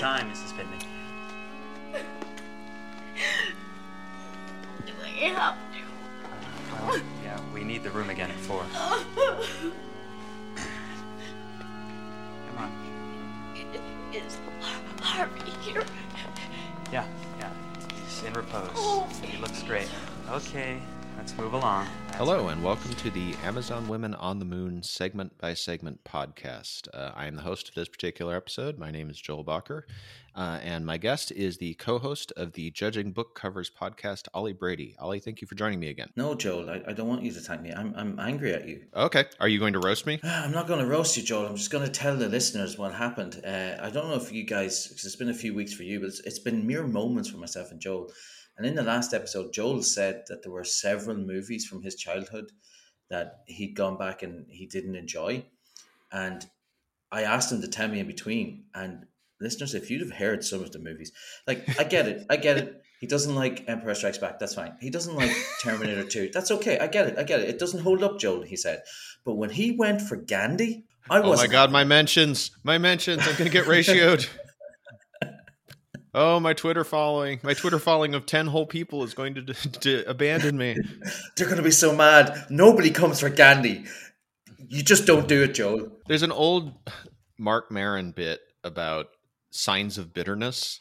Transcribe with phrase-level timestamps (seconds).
[0.00, 0.52] time, Mrs.
[0.52, 0.84] Pitnick.
[4.86, 5.78] Do I have to?
[6.86, 8.64] Well, yeah, we need the room again at four.
[8.74, 9.72] Come
[12.58, 12.70] on.
[14.12, 14.38] Is
[15.00, 15.84] Harvey here?
[16.92, 17.06] Yeah,
[17.38, 17.50] yeah.
[18.04, 18.70] He's in repose.
[18.74, 19.08] Oh.
[19.22, 19.88] He looks great.
[20.30, 20.80] Okay,
[21.16, 21.86] let's move along.
[22.06, 26.88] That's Hello, and welcome to the Amazon Women on the Moon segment by segment podcast.
[26.92, 28.78] Uh, I am the host of this particular episode.
[28.78, 29.82] My name is Joel Bakker,
[30.34, 34.52] uh, and my guest is the co host of the Judging Book Covers podcast, Ollie
[34.52, 34.94] Brady.
[34.98, 36.10] Ollie, thank you for joining me again.
[36.16, 37.72] No, Joel, I, I don't want you to thank me.
[37.72, 38.82] I'm, I'm angry at you.
[38.94, 40.20] Okay, are you going to roast me?
[40.24, 41.46] I'm not going to roast you, Joel.
[41.46, 43.40] I'm just going to tell the listeners what happened.
[43.44, 46.00] Uh, I don't know if you guys, because it's been a few weeks for you,
[46.00, 48.10] but it's, it's been mere moments for myself and Joel.
[48.56, 52.52] And in the last episode, Joel said that there were several movies from his childhood
[53.10, 55.44] that he'd gone back and he didn't enjoy.
[56.10, 56.44] And
[57.12, 58.64] I asked him to tell me in between.
[58.74, 59.06] And
[59.40, 61.12] listeners, if you'd have heard some of the movies,
[61.46, 62.82] like I get it, I get it.
[63.00, 64.38] He doesn't like Empire Strikes Back.
[64.38, 64.74] That's fine.
[64.80, 65.30] He doesn't like
[65.62, 66.30] Terminator 2.
[66.32, 66.78] That's okay.
[66.78, 67.18] I get it.
[67.18, 67.50] I get it.
[67.50, 68.82] It doesn't hold up, Joel, he said.
[69.24, 71.38] But when he went for Gandhi, I was.
[71.38, 74.28] Oh my god, my mentions, my mentions, I'm going to get ratioed.
[76.18, 80.02] Oh, my Twitter following, my Twitter following of 10 whole people is going to, to
[80.08, 80.74] abandon me.
[81.36, 82.46] They're going to be so mad.
[82.48, 83.84] Nobody comes for Gandhi.
[84.66, 85.92] You just don't do it, Joel.
[86.08, 86.72] There's an old
[87.38, 89.08] Mark Maron bit about
[89.50, 90.80] signs of bitterness,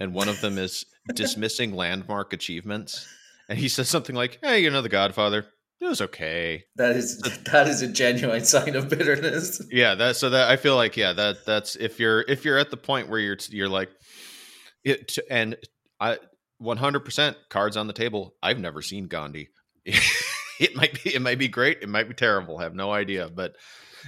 [0.00, 3.06] and one of them is dismissing landmark achievements.
[3.48, 5.46] And he says something like, "Hey, you know, The Godfather,
[5.80, 9.62] it was okay." That is that is a genuine sign of bitterness.
[9.70, 12.70] Yeah, that so that I feel like yeah, that that's if you're if you're at
[12.72, 13.90] the point where you're you're like
[14.84, 15.56] it and
[16.00, 16.18] I
[16.62, 18.34] 100% cards on the table.
[18.42, 19.48] I've never seen Gandhi.
[19.84, 22.58] it might be it might be great, it might be terrible.
[22.58, 23.56] I have no idea, but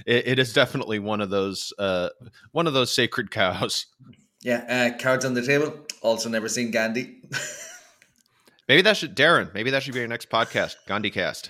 [0.05, 2.09] it, it is definitely one of those uh
[2.51, 3.85] one of those sacred cows.
[4.43, 5.73] Yeah, uh, cards on the table.
[6.01, 7.21] Also, never seen Gandhi.
[8.67, 9.53] Maybe that should Darren.
[9.53, 11.49] Maybe that should be our next podcast, Gandhi Cast.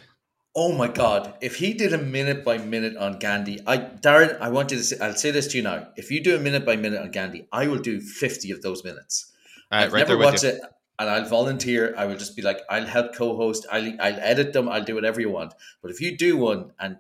[0.57, 1.35] Oh my God!
[1.40, 4.84] If he did a minute by minute on Gandhi, I Darren, I want you to.
[4.84, 5.88] Say, I'll say this to you now.
[5.95, 8.84] If you do a minute by minute on Gandhi, I will do fifty of those
[8.84, 9.31] minutes.
[9.72, 10.59] All right, I've right never watched it,
[11.00, 11.94] and I'll volunteer.
[11.95, 13.68] I will just be like, I'll help co-host.
[13.72, 14.68] I'll I'll edit them.
[14.68, 15.53] I'll do whatever you want.
[15.81, 16.97] But if you do one, and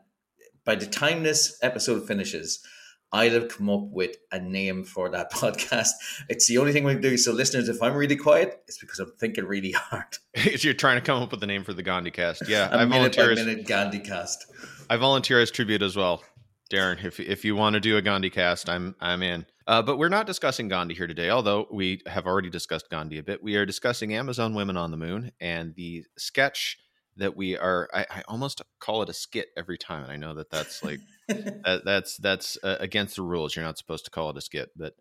[0.63, 2.63] by the time this episode finishes,
[3.11, 5.89] I'll have come up with a name for that podcast.
[6.29, 7.17] It's the only thing we do.
[7.17, 10.17] So, listeners, if I'm really quiet, it's because I'm thinking really hard.
[10.35, 12.47] You're trying to come up with a name for the Gandhi Cast.
[12.47, 13.31] Yeah, A I minute by volunteer.
[13.31, 14.45] As, minute Gandhi cast.
[14.89, 16.23] I volunteer as tribute as well,
[16.71, 17.03] Darren.
[17.03, 19.45] If if you want to do a Gandhi Cast, I'm I'm in.
[19.67, 23.23] Uh, but we're not discussing Gandhi here today, although we have already discussed Gandhi a
[23.23, 23.43] bit.
[23.43, 26.77] We are discussing Amazon Women on the Moon and the sketch
[27.17, 27.89] that we are.
[27.93, 30.99] I, I almost call it a skit every time, and I know that that's like
[31.27, 33.55] that, that's that's uh, against the rules.
[33.55, 34.93] You're not supposed to call it a skit, but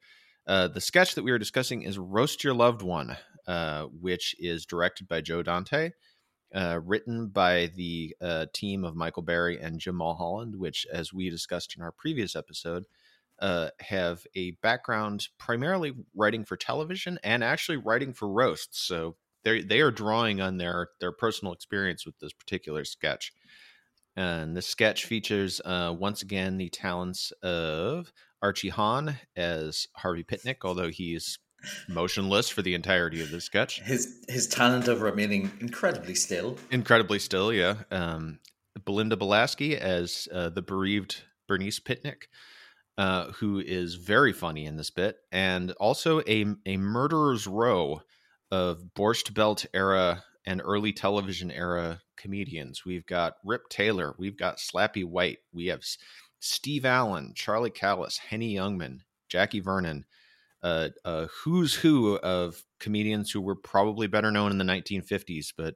[0.46, 3.16] uh, the sketch that we are discussing is "Roast Your Loved One,"
[3.46, 5.90] uh, which is directed by Joe Dante,
[6.54, 11.30] uh, written by the uh, team of Michael Barry and Jim Mulholland, which, as we
[11.30, 12.84] discussed in our previous episode,
[13.40, 18.80] uh, have a background primarily writing for television and actually writing for roasts.
[18.80, 23.32] So they they are drawing on their their personal experience with this particular sketch.
[24.16, 28.12] And this sketch features uh, once again the talents of
[28.42, 31.38] Archie Hahn as Harvey Pitnick, although he's
[31.88, 33.80] motionless for the entirety of the sketch.
[33.80, 36.56] His his talent of remaining incredibly still.
[36.70, 37.76] Incredibly still, yeah.
[37.90, 38.38] Um,
[38.84, 42.24] Belinda Balaski as uh, the bereaved Bernice Pitnick,
[42.98, 48.02] uh, who is very funny in this bit, and also a a murderer's row
[48.50, 52.84] of Borscht Belt era and early television era comedians.
[52.84, 55.82] We've got Rip Taylor, we've got Slappy White, we have
[56.40, 60.04] Steve Allen, Charlie Callas, Henny Youngman, Jackie Vernon,
[60.62, 65.52] uh, a who's who of comedians who were probably better known in the 1950s.
[65.56, 65.74] But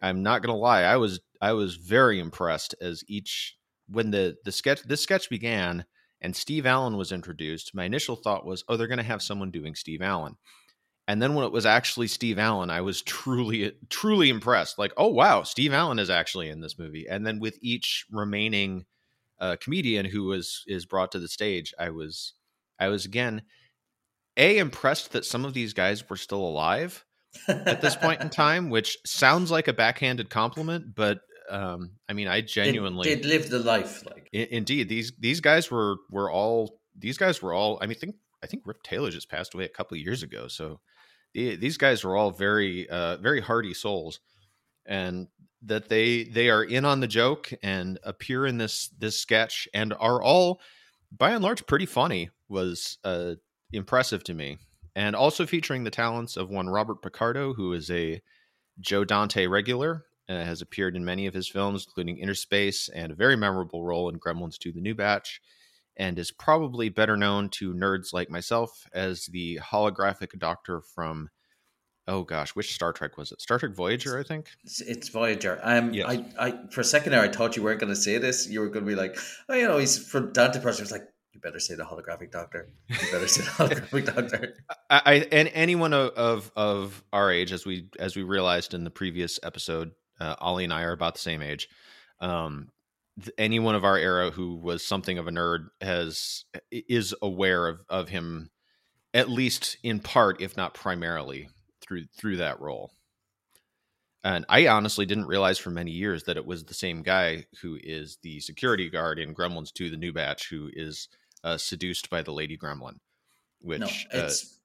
[0.00, 3.56] I'm not gonna lie, I was I was very impressed as each
[3.88, 5.84] when the the sketch this sketch began
[6.20, 7.74] and Steve Allen was introduced.
[7.74, 10.36] My initial thought was, oh, they're gonna have someone doing Steve Allen.
[11.06, 14.78] And then when it was actually Steve Allen, I was truly, truly impressed.
[14.78, 17.06] Like, oh wow, Steve Allen is actually in this movie.
[17.08, 18.86] And then with each remaining
[19.40, 22.34] uh, comedian who was is brought to the stage, I was,
[22.78, 23.42] I was again,
[24.36, 27.04] a impressed that some of these guys were still alive
[27.48, 31.20] at this point in time, which sounds like a backhanded compliment, but
[31.50, 34.30] um, I mean, I genuinely They'd, they'd lived the life like.
[34.34, 38.14] I- indeed these these guys were were all these guys were all i mean think
[38.42, 40.80] i think rip taylor just passed away a couple of years ago so
[41.34, 44.20] the, these guys were all very uh very hardy souls
[44.86, 45.28] and
[45.62, 49.92] that they they are in on the joke and appear in this this sketch and
[49.98, 50.60] are all
[51.16, 53.34] by and large pretty funny was uh
[53.74, 54.58] impressive to me,
[54.94, 58.20] and also featuring the talents of one Robert Picardo, who is a
[58.80, 63.16] Joe Dante regular, uh, has appeared in many of his films, including Innerspace and a
[63.16, 65.40] very memorable role in Gremlins 2 The New Batch,
[65.96, 71.30] and is probably better known to nerds like myself as the holographic doctor from
[72.06, 73.40] oh gosh, which Star Trek was it?
[73.40, 74.50] Star Trek Voyager, I think.
[74.64, 75.58] It's, Voyager.
[75.62, 76.06] Um, Yes.
[76.08, 78.48] I, I, for a second there, I thought you weren't going to say this.
[78.48, 79.16] You were going to be like,
[79.48, 80.82] oh, you know, he's from Dante Person.
[80.82, 82.68] It's like, you better say the holographic doctor.
[82.88, 84.54] You better say the holographic doctor.
[84.88, 88.84] I, I and anyone of, of of our age, as we as we realized in
[88.84, 91.68] the previous episode, uh, Ollie and I are about the same age.
[92.20, 92.68] Um,
[93.38, 98.08] anyone of our era who was something of a nerd has is aware of of
[98.08, 98.50] him,
[99.12, 101.48] at least in part, if not primarily,
[101.80, 102.90] through through that role.
[104.24, 107.78] And I honestly didn't realize for many years that it was the same guy who
[107.82, 111.08] is the security guard in Gremlins 2, the new batch, who is
[111.44, 112.96] uh, seduced by the lady gremlin.
[113.60, 114.58] Which no, uh, it's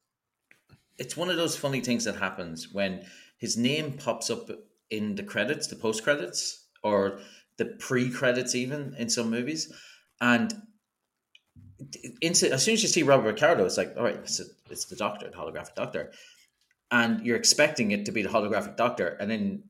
[0.97, 3.05] it's one of those funny things that happens when
[3.37, 4.49] his name pops up
[4.89, 7.19] in the credits, the post credits, or
[7.59, 9.71] the pre credits, even in some movies,
[10.19, 10.51] and
[12.23, 14.95] as soon as you see Robert Picardo, it's like, all right, it's, a, it's the
[14.95, 16.11] Doctor, the holographic Doctor,
[16.91, 19.63] and you're expecting it to be the holographic Doctor, and then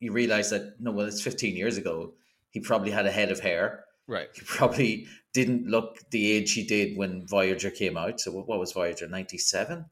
[0.00, 2.12] you realize that no, well, it's 15 years ago.
[2.50, 3.84] He probably had a head of hair.
[4.06, 4.28] right.
[4.34, 8.20] He probably didn't look the age he did when Voyager came out.
[8.20, 9.08] So what was Voyager?
[9.08, 9.84] 97?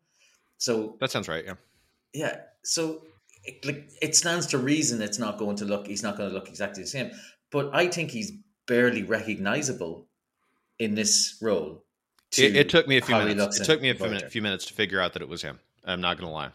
[0.58, 1.44] So That sounds right.
[1.44, 1.54] Yeah.
[2.12, 3.02] yeah, so
[3.44, 5.87] it, like it stands to reason it's not going to look.
[5.87, 7.10] He's not going to look exactly the same.
[7.50, 8.32] But I think he's
[8.66, 10.08] barely recognizable
[10.78, 11.84] in this role.
[12.37, 13.60] It, it took me a few minutes.
[13.60, 15.60] It took me a few, minute, few minutes to figure out that it was him.
[15.84, 16.50] I'm not going to lie.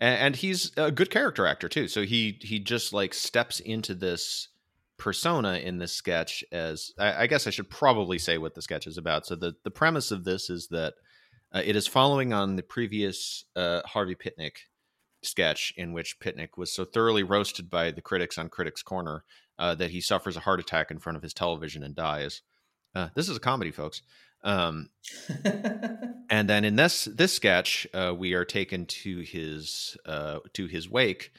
[0.00, 1.88] And, and he's a good character actor too.
[1.88, 4.48] So he he just like steps into this
[4.96, 8.86] persona in this sketch as I, I guess I should probably say what the sketch
[8.86, 9.26] is about.
[9.26, 10.94] So the the premise of this is that
[11.52, 14.52] uh, it is following on the previous uh, Harvey Pitnick
[15.24, 19.24] sketch in which Pitnick was so thoroughly roasted by the critics on Critics Corner
[19.58, 22.42] uh, that he suffers a heart attack in front of his television and dies.
[22.94, 24.02] Uh, this is a comedy, folks.
[24.42, 24.90] Um,
[26.30, 30.88] and then in this this sketch, uh, we are taken to his uh, to his
[30.88, 31.32] wake,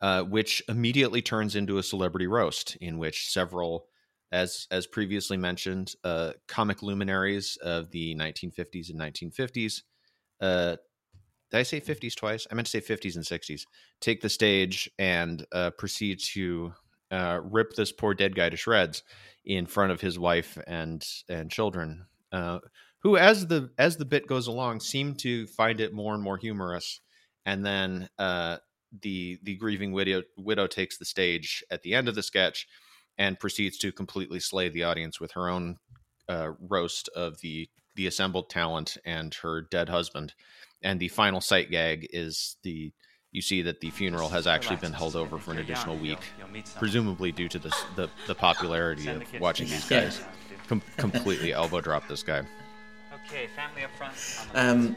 [0.00, 3.86] uh, which immediately turns into a celebrity roast, in which several,
[4.30, 9.82] as as previously mentioned, uh, comic luminaries of the 1950s and 1950s.
[11.50, 12.46] Did I say 50s twice?
[12.50, 13.62] I meant to say 50s and 60s.
[14.00, 16.72] Take the stage and uh, proceed to
[17.10, 19.02] uh, rip this poor dead guy to shreds
[19.44, 22.60] in front of his wife and and children, uh,
[23.02, 26.36] who, as the as the bit goes along, seem to find it more and more
[26.36, 27.00] humorous.
[27.44, 28.58] And then uh,
[29.02, 32.68] the the grieving widow widow takes the stage at the end of the sketch
[33.18, 35.78] and proceeds to completely slay the audience with her own
[36.28, 40.32] uh, roast of the the assembled talent and her dead husband.
[40.82, 42.92] And the final sight gag is the
[43.32, 46.18] you see that the funeral has actually been held over for an additional week,
[46.78, 50.20] presumably due to the the, the popularity of watching these guys
[50.68, 52.42] com- completely elbow drop this guy.
[53.26, 54.14] Okay, family up front.
[54.54, 54.96] Um,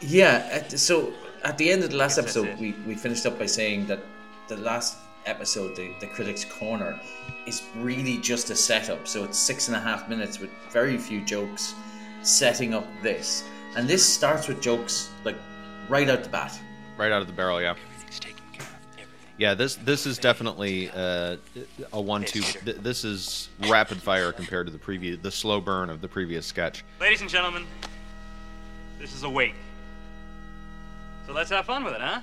[0.00, 0.48] yeah.
[0.50, 1.12] At, so
[1.44, 4.00] at the end of the last episode, we, we finished up by saying that
[4.48, 4.96] the last
[5.26, 7.00] episode, the, the Critics Corner,
[7.46, 9.06] is really just a setup.
[9.06, 11.74] So it's six and a half minutes with very few jokes
[12.22, 13.44] setting up this.
[13.78, 15.36] And this starts with jokes like
[15.88, 16.58] right out the bat.
[16.96, 17.62] right out of the barrel.
[17.62, 18.74] Yeah, Everything's taken care of.
[18.94, 19.06] Everything.
[19.38, 19.54] yeah.
[19.54, 21.36] This this is definitely uh,
[21.92, 22.40] a one-two.
[22.40, 26.44] th- This is rapid fire compared to the previous, the slow burn of the previous
[26.44, 26.84] sketch.
[27.00, 27.64] Ladies and gentlemen,
[28.98, 29.54] this is a wake.
[31.28, 32.20] So let's have fun with it, huh?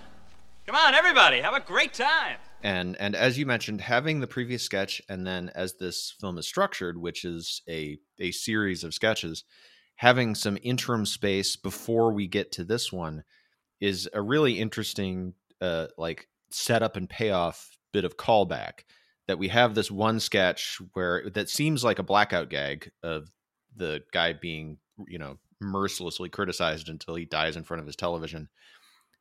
[0.66, 2.36] Come on, everybody, have a great time.
[2.64, 6.48] And and as you mentioned, having the previous sketch, and then as this film is
[6.48, 9.46] structured, which is a a series of sketches,
[9.96, 13.24] having some interim space before we get to this one
[13.80, 18.84] is a really interesting uh like setup and payoff bit of callback
[19.28, 23.30] that we have this one sketch where that seems like a blackout gag of
[23.76, 28.50] the guy being you know mercilessly criticized until he dies in front of his television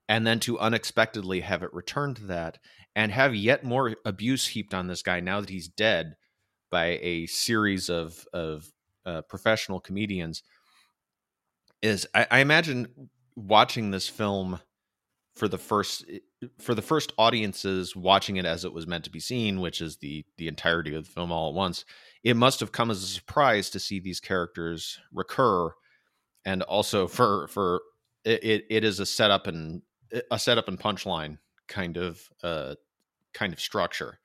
[0.09, 2.59] and then to unexpectedly have it return to that
[2.95, 6.17] and have yet more abuse heaped on this guy now that he's dead
[6.71, 8.71] by a series of of
[9.07, 10.43] uh, professional comedians
[11.83, 14.61] is I, I imagine watching this film
[15.35, 16.05] for the first
[16.59, 19.97] for the first audiences watching it as it was meant to be seen which is
[19.97, 21.85] the the entirety of the film all at once
[22.25, 25.71] it must have come as a surprise to see these characters recur.
[26.47, 27.83] And also for for
[28.25, 29.83] it, it, is a setup and
[30.31, 31.39] a setup and punchline
[31.69, 32.75] kind of uh
[33.35, 34.19] kind of structure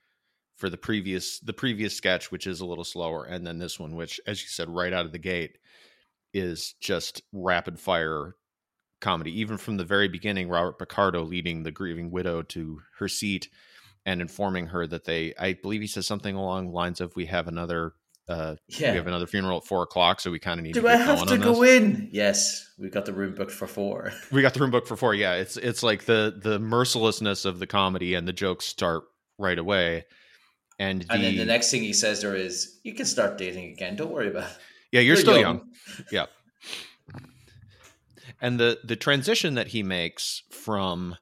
[0.56, 3.96] for the previous the previous sketch which is a little slower and then this one
[3.96, 5.58] which as you said right out of the gate
[6.34, 8.36] is just rapid fire
[9.02, 9.40] comedy.
[9.40, 13.50] Even from the very beginning, Robert Picardo leading the grieving widow to her seat
[14.06, 17.26] and informing her that they, I believe he says something along the lines of, "We
[17.28, 17.94] have another,
[18.28, 18.92] uh, Yeah.
[18.92, 20.96] we have another funeral at four o'clock, so we kind of need Do to I
[20.96, 22.10] have to go this." in?
[22.12, 24.12] Yes, we got the room booked for four.
[24.32, 25.14] We got the room booked for four.
[25.16, 29.04] Yeah, it's it's like the the mercilessness of the comedy and the jokes start
[29.38, 30.06] right away,
[30.80, 33.72] and the, And then the next thing he says there is, "You can start dating
[33.72, 33.96] again.
[33.96, 34.58] Don't worry about it."
[34.92, 35.58] Yeah, you're, You're still young.
[35.58, 35.70] young.
[36.12, 36.26] Yeah.
[38.42, 41.18] And the the transition that he makes from,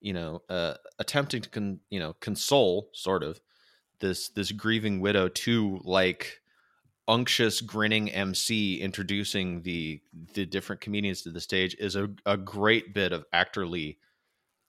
[0.00, 3.40] you know, uh, attempting to con, you know console sort of
[4.00, 6.40] this this grieving widow to like
[7.06, 10.00] unctuous grinning MC introducing the
[10.34, 13.98] the different comedians to the stage is a, a great bit of actorly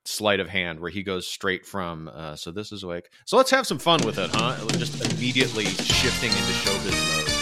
[0.04, 3.52] sleight of hand where he goes straight from uh, so this is like so let's
[3.52, 7.35] have some fun with it huh just immediately shifting into showbiz mode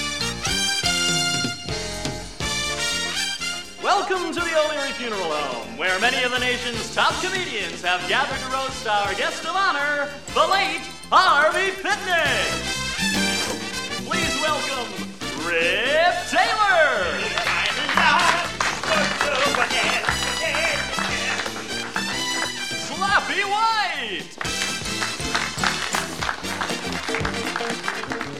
[5.03, 9.43] Funeral Home, where many of the nation's top comedians have gathered to roast our guest
[9.43, 10.79] of honor, the late
[11.11, 12.47] Harvey Pitnick.
[14.07, 14.87] Please welcome
[15.43, 17.19] Rip Taylor,
[22.87, 24.23] Slappy White,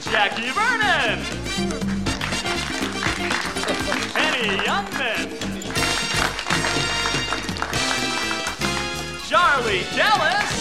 [0.00, 1.20] Jackie Vernon.
[4.16, 5.53] Henny Youngman,
[9.34, 10.52] Charlie Callas,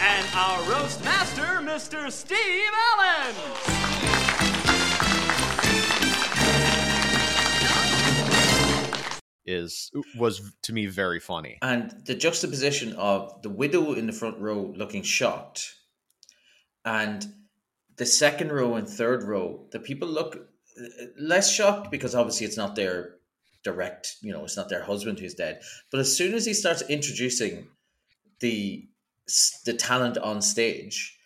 [0.00, 2.12] and our roast master, Mr.
[2.12, 2.38] Steve
[2.92, 3.34] Allen.
[9.46, 14.38] is was to me very funny And the juxtaposition of the widow in the front
[14.38, 15.74] row looking shocked,
[16.84, 17.26] and
[17.96, 20.84] the second row and third row, the people look uh,
[21.18, 23.16] less shocked because obviously it's not their
[23.64, 25.60] direct, you know, it's not their husband who's dead.
[25.90, 27.66] But as soon as he starts introducing
[28.40, 28.86] the
[29.64, 31.18] the talent on stage,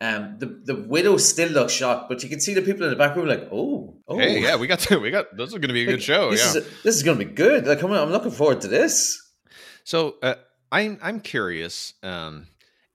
[0.00, 2.96] um, the the widow still looks shocked, but you can see the people in the
[2.96, 5.68] back room like, oh, oh, hey yeah we got to, we got this is going
[5.68, 7.66] to be a good show This yeah is this is going to be good.
[7.66, 9.20] Like, come on, I'm looking forward to this.
[9.84, 10.34] So uh,
[10.70, 12.48] I'm I'm curious, um,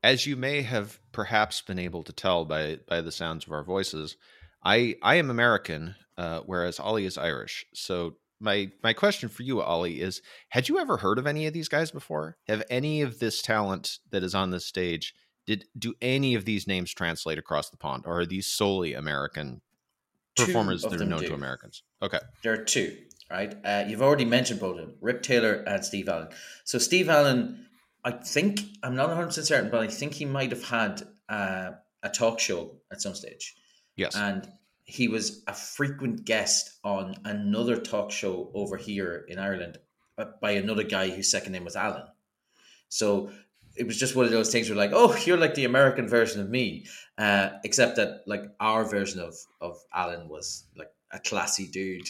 [0.03, 3.63] as you may have perhaps been able to tell by by the sounds of our
[3.63, 4.15] voices,
[4.63, 7.65] I I am American, uh, whereas Ollie is Irish.
[7.73, 11.53] So my my question for you, Ollie, is: Had you ever heard of any of
[11.53, 12.37] these guys before?
[12.47, 15.15] Have any of this talent that is on this stage?
[15.47, 19.61] Did do any of these names translate across the pond, or are these solely American
[20.35, 21.27] Two performers that are known do.
[21.29, 21.83] to Americans?
[22.01, 22.97] Okay, There are two,
[23.31, 23.55] right?
[23.63, 26.29] Uh, you've already mentioned both of them, Rip Taylor and Steve Allen.
[26.65, 27.67] So Steve Allen,
[28.03, 31.71] I think I'm not 100 percent certain, but I think he might have had uh,
[32.03, 33.55] a talk show at some stage,
[33.95, 34.47] yes, and
[34.85, 39.77] he was a frequent guest on another talk show over here in Ireland
[40.17, 42.03] uh, by another guy whose second name was Allen.
[42.89, 43.31] So
[43.75, 46.41] it was just one of those things where like, oh, you're like the American version
[46.41, 46.85] of me,
[47.17, 52.09] uh, except that like our version of of Alan was like a classy dude,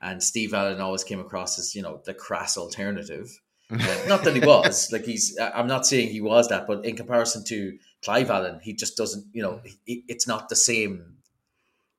[0.00, 3.30] and Steve Allen always came across as you know the crass alternative.
[3.72, 5.38] Uh, not that he was like he's.
[5.38, 9.26] I'm not saying he was that, but in comparison to Clive Allen, he just doesn't.
[9.32, 11.18] You know, he, it's not the same.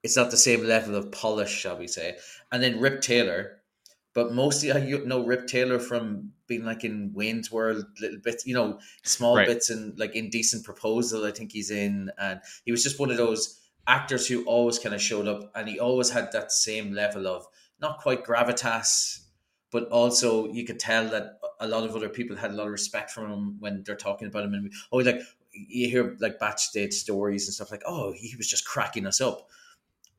[0.03, 2.17] It's not the same level of polish, shall we say?
[2.51, 3.61] And then Rip Taylor,
[4.13, 8.53] but mostly I know Rip Taylor from being like in Wayne's World, little bits, you
[8.53, 9.47] know, small Right.
[9.47, 11.23] bits and like Indecent Proposal.
[11.25, 14.93] I think he's in, and he was just one of those actors who always kind
[14.95, 17.45] of showed up, and he always had that same level of
[17.79, 19.21] not quite gravitas,
[19.71, 22.71] but also you could tell that a lot of other people had a lot of
[22.71, 25.21] respect for him when they're talking about him, and oh, like
[25.53, 29.47] you hear like backstage stories and stuff like, oh, he was just cracking us up.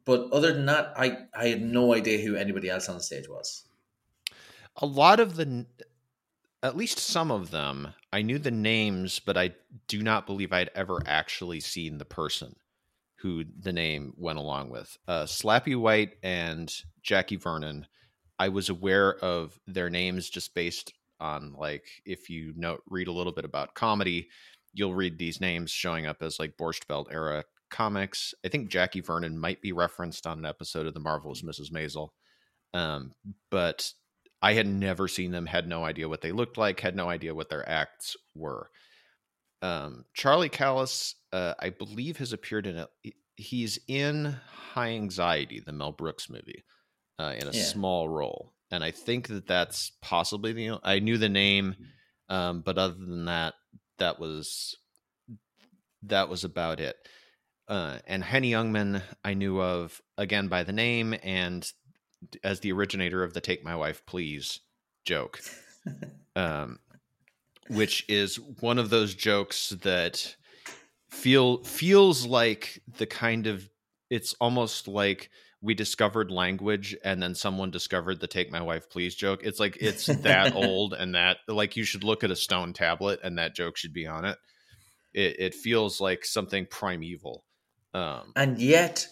[0.05, 3.29] But other than that, I I had no idea who anybody else on the stage
[3.29, 3.65] was.
[4.77, 5.67] a lot of the
[6.63, 9.51] at least some of them i knew the names but i
[9.89, 12.55] do not believe i'd ever actually seen the person
[13.17, 17.87] who the name went along with uh, slappy white and jackie vernon
[18.39, 23.13] i was aware of their names just based on like if you know read a
[23.13, 24.29] little bit about comedy
[24.73, 29.01] you'll read these names showing up as like borscht belt era comics i think jackie
[29.01, 32.11] vernon might be referenced on an episode of the marvelous mrs maisel
[32.75, 33.13] um,
[33.51, 33.93] but
[34.41, 37.35] I had never seen them, had no idea what they looked like, had no idea
[37.35, 38.71] what their acts were.
[39.61, 42.89] Um, Charlie Callas, uh, I believe, has appeared in a.
[43.37, 44.25] He's in
[44.75, 46.65] High Anxiety, the Mel Brooks movie,
[47.21, 47.63] uh, in a Yeah.
[47.63, 50.81] small role, and I think that that's possibly the.
[50.83, 51.77] I knew the name,
[52.29, 53.55] um, but other than that,
[53.99, 54.77] that was
[56.03, 56.97] that was about it.
[57.73, 61.67] Uh, and Henny Youngman, I knew of again by the name and
[62.45, 64.61] as the originator of the "Take My Wife, Please"
[65.07, 65.41] joke,
[66.37, 66.81] um,
[67.69, 70.37] which is one of those jokes that
[71.09, 73.71] feel feels like the kind of
[74.11, 75.31] it's almost like
[75.63, 79.41] we discovered language and then someone discovered the take my wife please joke.
[79.45, 83.21] It's like it's that old and that like you should look at a stone tablet
[83.25, 84.37] and that joke should be on it.
[85.15, 87.45] It, it feels like something primeval
[87.95, 89.07] um and yet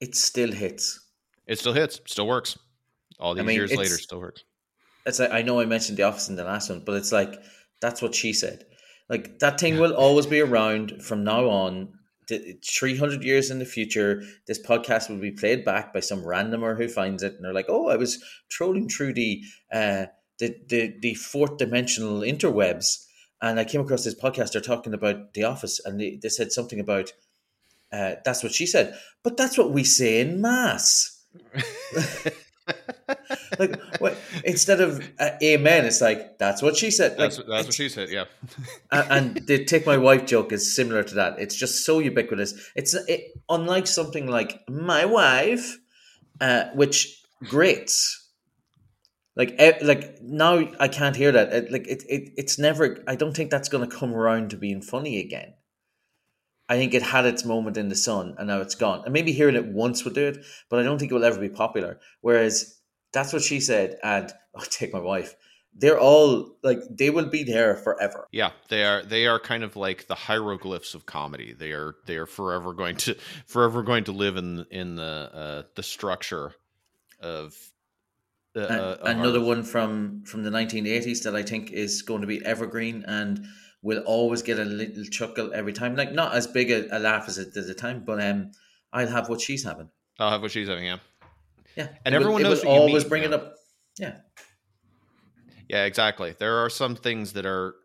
[0.00, 1.00] it still hits
[1.46, 2.58] it still hits still works
[3.18, 4.44] all these I mean, years later still works
[5.06, 7.42] it's like I know I mentioned the office in the last one, but it's like
[7.80, 8.64] that's what she said.
[9.08, 11.98] Like that thing will always be around from now on.
[12.66, 16.74] Three hundred years in the future, this podcast will be played back by some randomer
[16.74, 20.06] who finds it, and they're like, "Oh, I was trolling through the uh,
[20.38, 23.04] the, the the fourth dimensional interwebs,
[23.42, 24.52] and I came across this podcast.
[24.52, 27.12] They're talking about The Office, and they, they said something about
[27.92, 31.10] uh, that's what she said, but that's what we say in mass."
[33.58, 37.12] like what, instead of uh, amen it's like that's what she said.
[37.12, 38.24] Like, that's, that's what she said yeah.
[38.92, 41.38] And, and the take my wife joke is similar to that.
[41.38, 42.54] It's just so ubiquitous.
[42.74, 45.76] It's it, unlike something like my wife
[46.40, 48.20] uh, which grates.
[49.36, 51.52] Like like now i can't hear that.
[51.52, 54.56] It, like it, it it's never i don't think that's going to come around to
[54.56, 55.54] being funny again
[56.68, 59.02] I think it had its moment in the sun and now it's gone.
[59.04, 61.40] And maybe hearing it once would do it, but I don't think it will ever
[61.40, 62.00] be popular.
[62.20, 62.80] Whereas
[63.12, 65.34] that's what she said, and oh, take my wife.
[65.76, 68.28] They're all like they will be there forever.
[68.30, 69.02] Yeah, they are.
[69.02, 71.52] They are kind of like the hieroglyphs of comedy.
[71.52, 71.96] They are.
[72.06, 73.16] They are forever going to
[73.46, 76.52] forever going to live in in the uh, the structure
[77.20, 77.56] of.
[78.56, 82.28] Uh, uh, of another one from from the 1980s that I think is going to
[82.28, 83.44] be evergreen and
[83.84, 85.94] will always get a little chuckle every time.
[85.94, 88.50] Like not as big a, a laugh as it did at the time, but um,
[88.92, 89.90] I'll have what she's having.
[90.18, 90.86] I'll have what she's having.
[90.86, 90.98] Yeah,
[91.76, 93.28] Yeah, And It everyone knows will what you always mean, bring yeah.
[93.28, 93.54] it up.
[93.98, 94.16] Yeah,
[95.68, 96.34] yeah, exactly.
[96.38, 97.76] There are some things that are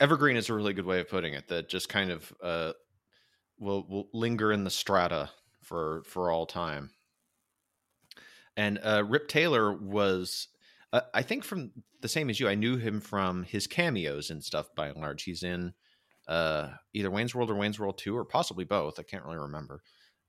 [0.00, 1.48] evergreen is a really good way of putting it.
[1.48, 2.72] That just kind of uh,
[3.58, 5.30] will will linger in the strata
[5.62, 6.90] for for all time.
[8.56, 10.48] And uh, Rip Taylor was,
[10.92, 12.48] uh, I think, from the same as you.
[12.48, 14.74] I knew him from his cameos and stuff.
[14.74, 15.72] By and large, he's in
[16.28, 18.98] uh, either Wayne's World or Wayne's World Two, or possibly both.
[18.98, 19.82] I can't really remember.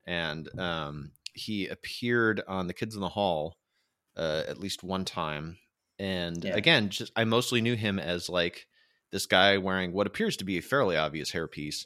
[0.05, 3.57] And um, he appeared on The Kids in the Hall
[4.17, 5.57] uh, at least one time.
[5.99, 6.55] And Yeah.
[6.55, 8.67] again, just I mostly knew him as like
[9.11, 11.85] this guy wearing what appears to be a fairly obvious hairpiece,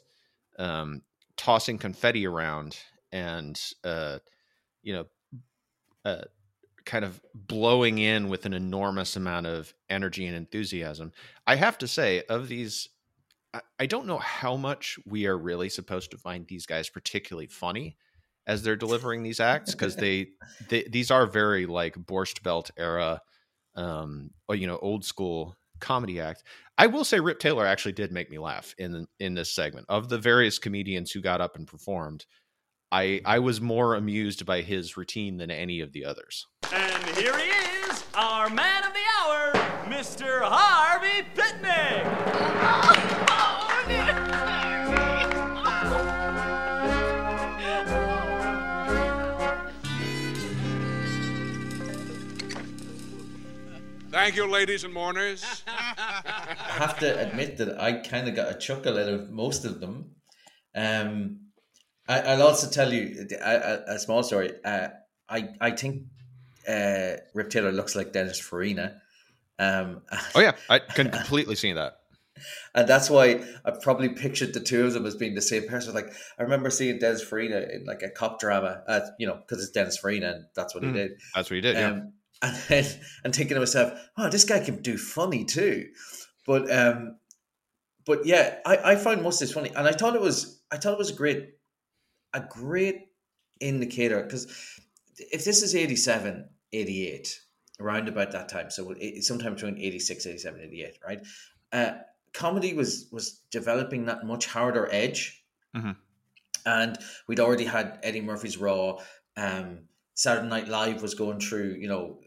[0.58, 1.02] um,
[1.36, 2.78] tossing confetti around,
[3.12, 4.18] and uh,
[4.82, 5.06] you know,
[6.04, 6.24] uh,
[6.88, 11.12] kind of blowing in with an enormous amount of energy and enthusiasm.
[11.46, 12.88] I have to say, of these,
[13.78, 17.98] I, don't know how much we are really supposed to find these guys particularly funny
[18.46, 20.28] as they're delivering these acts because they,
[20.70, 23.20] they these are very like Borscht Belt era,
[23.74, 26.42] um, or you know, old school comedy act.
[26.78, 29.84] I will say, Rip Taylor actually did make me laugh in in this segment.
[29.90, 32.24] Of the various comedians who got up and performed,
[32.90, 36.46] I I was more amused by his routine than any of the others.
[36.72, 39.52] And here he is, our man of the hour,
[39.84, 40.40] Mr.
[40.42, 42.38] Harvey Pitnick.
[54.10, 55.62] Thank you, ladies and mourners.
[55.66, 59.80] I have to admit that I kind of got a chuckle out of most of
[59.80, 60.16] them.
[60.74, 61.47] Um,
[62.08, 64.52] I, I'll also tell you a, a, a small story.
[64.64, 64.88] Uh,
[65.28, 66.04] I I think
[66.68, 69.00] uh, Rip Taylor looks like Dennis Farina.
[69.58, 70.02] Um,
[70.34, 71.98] Oh yeah, I can completely see that.
[72.74, 75.92] and that's why I probably pictured the two of them as being the same person.
[75.94, 79.62] Like I remember seeing Dennis Farina in like a cop drama, uh, you know, because
[79.62, 80.86] it's Dennis Farina and that's what Mhm.
[80.86, 81.10] he did.
[81.34, 81.76] That's what he did.
[81.76, 81.88] Yeah.
[81.90, 82.84] Um, and then
[83.24, 85.88] and thinking to myself, oh, this guy can do funny too.
[86.46, 87.16] But um,
[88.06, 90.76] but yeah, I, I found most of this funny, and I thought it was I
[90.76, 91.57] thought it was a great
[92.34, 93.08] a great
[93.60, 94.46] indicator because
[95.18, 97.40] if this is 87, 88,
[97.80, 101.26] around about that time, so sometime between 86, 87, 88, right?
[101.72, 101.92] Uh,
[102.32, 105.96] comedy was was developing that much harder edge, Mhm.
[106.66, 109.02] and we'd already had Eddie Murphy's Raw.
[109.36, 112.20] Um, Saturday Night Live was going through, you know,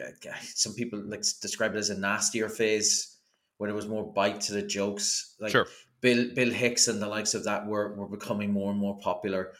[0.00, 3.16] uh, some people like describe it as a nastier phase
[3.58, 5.34] where there was more bite to the jokes.
[5.40, 5.66] Like Sure.
[6.00, 9.52] Bill Bill Hicks and the likes of that were were becoming more and more popular,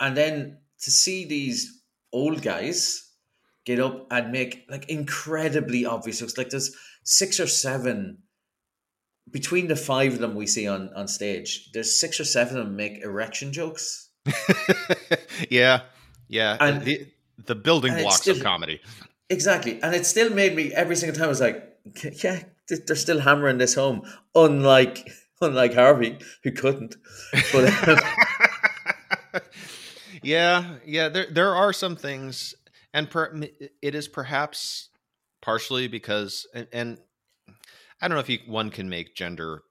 [0.00, 3.04] and then to see these old guys
[3.66, 8.18] get up and make like incredibly obvious jokes, like there's six or seven
[9.30, 12.66] between the five of them we see on on stage, there's six or seven of
[12.66, 14.08] them make erection jokes.
[15.50, 15.82] yeah,
[16.28, 16.56] yeah.
[16.60, 17.06] And- the,
[17.44, 18.80] the building and blocks of comedy.
[19.30, 21.26] Exactly, and it still made me every single time.
[21.26, 21.62] I was like,
[22.22, 24.02] yeah, they're still hammering this home.
[24.34, 25.10] Unlike
[25.42, 26.96] unlike Harvey, who couldn't.
[27.52, 29.40] But um,
[30.22, 31.08] yeah, yeah.
[31.08, 32.54] There there are some things,
[32.92, 33.42] and per,
[33.82, 34.88] it is perhaps
[35.40, 36.98] partially because, and, and
[38.00, 39.62] I don't know if you, one can make gender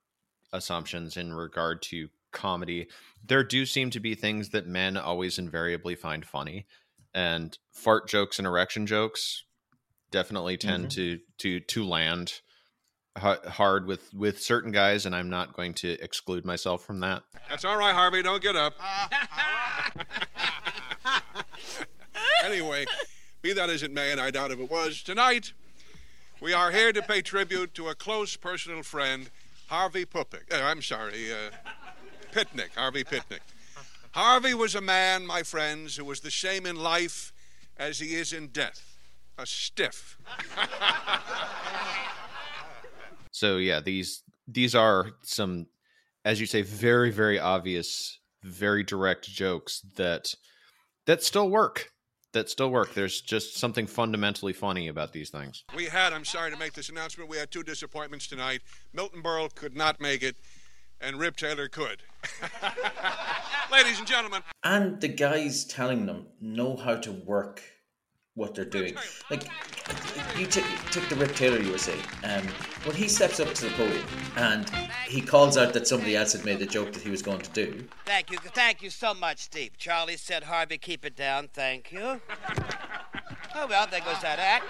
[0.53, 2.87] assumptions in regard to comedy.
[3.25, 6.65] There do seem to be things that men always invariably find funny,
[7.13, 9.43] and fart jokes and erection jokes
[10.11, 12.41] definitely tend to to to land
[13.17, 17.23] hard with with certain guys, and I'm not going to exclude myself from that.
[17.49, 18.21] That's all right, Harvey.
[18.21, 18.73] Don't get up.
[22.43, 22.85] anyway,
[23.41, 25.53] be that as it may, and I doubt if it was, tonight
[26.39, 29.29] we are here to pay tribute to a close personal friend,
[29.67, 30.51] Harvey Pupik.
[30.51, 31.51] Uh, I'm sorry, uh,
[32.31, 33.39] Pitnick, Harvey Pitnick.
[34.11, 37.33] Harvey was a man, my friends, who was the same in life
[37.77, 38.97] as he is in death.
[39.37, 40.17] A stiff.
[43.37, 45.67] So yeah, these these are some,
[46.25, 50.33] as you say, very very obvious, very direct jokes that
[51.05, 51.91] that still work.
[52.33, 52.93] That still work.
[52.95, 55.63] There's just something fundamentally funny about these things.
[55.75, 58.61] We had, I'm sorry to make this announcement, we had two disappointments tonight.
[58.91, 60.35] Milton Berle could not make it,
[60.99, 62.03] and Rip Taylor could.
[63.71, 67.61] Ladies and gentlemen, and the guys telling them know how to work
[68.37, 68.95] what they're doing.
[69.29, 69.43] Like
[70.37, 72.01] you took, take the Rip Taylor you were saying.
[72.23, 72.43] Um,
[72.85, 74.05] when he steps up to the podium
[74.37, 74.69] and
[75.07, 77.49] he calls out that somebody else had made the joke that he was going to
[77.51, 78.37] do, Thank you.
[78.37, 79.71] Thank you so much, Steve.
[79.77, 81.49] Charlie said, Harvey, keep it down.
[81.53, 82.21] Thank you.
[83.55, 84.65] Oh, well, there goes that act.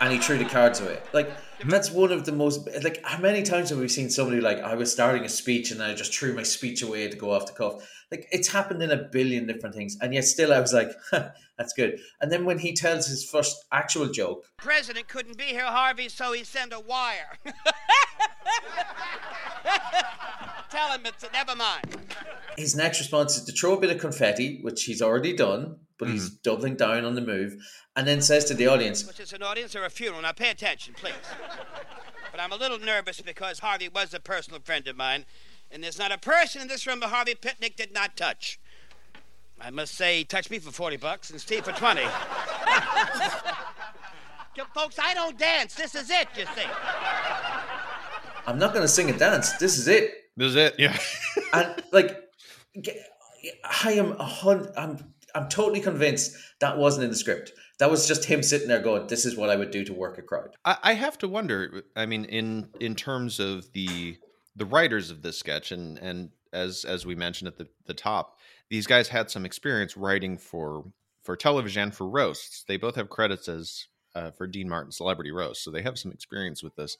[0.00, 1.00] and he threw the cards away.
[1.12, 1.30] Like
[1.66, 4.74] that's one of the most like how many times have we seen somebody like I
[4.74, 7.52] was starting a speech and I just threw my speech away to go off the
[7.54, 8.03] cuff.
[8.14, 10.92] Like it's happened in a billion different things, and yet still I was like,
[11.58, 15.64] "That's good." And then when he tells his first actual joke, President couldn't be here,
[15.64, 17.38] Harvey, so he sent a wire.
[20.70, 21.84] Tell him it's never mind.
[22.56, 26.08] his next response is to throw a bit of confetti, which he's already done, but
[26.08, 26.42] he's mm.
[26.42, 27.56] doubling down on the move,
[27.96, 30.22] and then says to the audience, Was is an audience or a funeral?
[30.22, 31.14] Now pay attention, please.
[32.30, 35.24] But I'm a little nervous because Harvey was a personal friend of mine,
[35.74, 38.60] and there's not a person in this room that Harvey Pitnick did not touch.
[39.60, 42.02] I must say, he touched me for 40 bucks and Steve for 20.
[44.72, 45.74] Folks, I don't dance.
[45.74, 46.68] This is it, you see.
[48.46, 49.52] "I'm not going to sing and dance.
[49.52, 50.74] This is it." This is it.
[50.78, 50.96] Yeah.
[51.52, 52.20] and like
[53.82, 57.52] I am a hun- I'm I'm totally convinced that wasn't in the script.
[57.78, 60.18] That was just him sitting there going, "This is what I would do to work
[60.18, 61.82] a crowd." I, I have to wonder.
[61.96, 64.18] I mean, in in terms of the
[64.56, 68.38] the writers of this sketch, and and as as we mentioned at the the top,
[68.70, 70.84] these guys had some experience writing for
[71.22, 72.64] for television for roasts.
[72.66, 76.12] They both have credits as uh, for Dean Martin Celebrity Roast, so they have some
[76.12, 76.98] experience with this.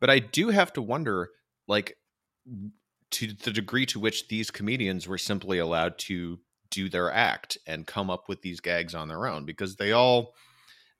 [0.00, 1.30] But I do have to wonder,
[1.68, 1.96] like,
[3.10, 6.40] to the degree to which these comedians were simply allowed to
[6.70, 10.34] do their act and come up with these gags on their own, because they all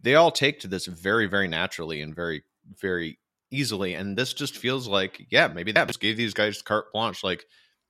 [0.00, 2.44] they all take to this very very naturally and very
[2.80, 3.18] very
[3.52, 7.22] easily and this just feels like yeah maybe that just gave these guys carte blanche
[7.22, 7.44] like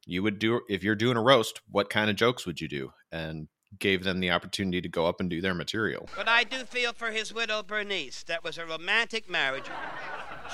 [0.04, 2.92] you would do if you're doing a roast what kind of jokes would you do
[3.12, 3.46] and
[3.78, 6.92] gave them the opportunity to go up and do their material But I do feel
[6.92, 8.22] for his widow, Bernice.
[8.24, 9.64] That was a romantic marriage.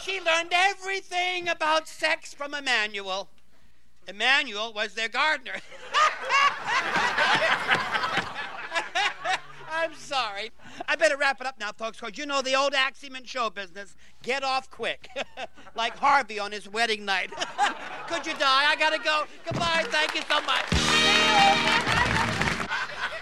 [0.04, 3.28] She learned everything about sex from Emmanuel.
[4.06, 5.54] Emmanuel was their gardener.
[9.78, 10.50] I'm sorry.
[10.88, 13.48] I better wrap it up now, folks, because you know the old axiom in show
[13.48, 15.08] business get off quick.
[15.76, 17.30] like Harvey on his wedding night.
[18.08, 18.64] Could you die?
[18.68, 19.24] I gotta go.
[19.44, 19.84] Goodbye.
[19.86, 20.64] Thank you so much.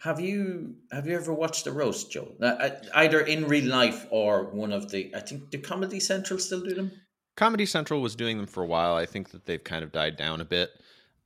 [0.02, 2.32] Have you have you ever watched the roast, Joe?
[2.40, 6.38] Uh, uh, either in real life or one of the I think the Comedy Central
[6.38, 6.90] still do them?
[7.36, 10.16] comedy central was doing them for a while i think that they've kind of died
[10.16, 10.70] down a bit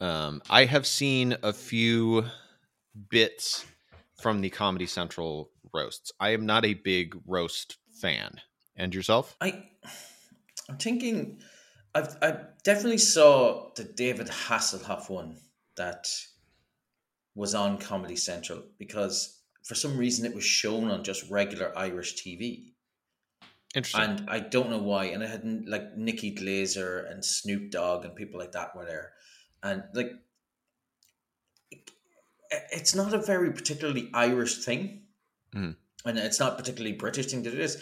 [0.01, 2.25] um, i have seen a few
[3.11, 3.65] bits
[4.21, 8.41] from the comedy central roasts i am not a big roast fan
[8.77, 9.65] and yourself I
[10.71, 11.41] I'm thinking
[11.95, 15.37] I've I definitely saw the David Hasselhoff one
[15.77, 16.09] that
[17.35, 22.23] was on Comedy Central because for some reason it was shown on just regular Irish
[22.23, 22.73] TV.
[23.75, 25.07] interesting And I don't know why.
[25.07, 29.13] And I had like Nikki Glazer and Snoop Dogg and people like that were there.
[29.63, 30.13] And like,
[32.51, 35.07] it's not a very particularly Irish thing.
[35.55, 35.77] Mhm.
[36.05, 37.77] And it's not particularly British thing to do this.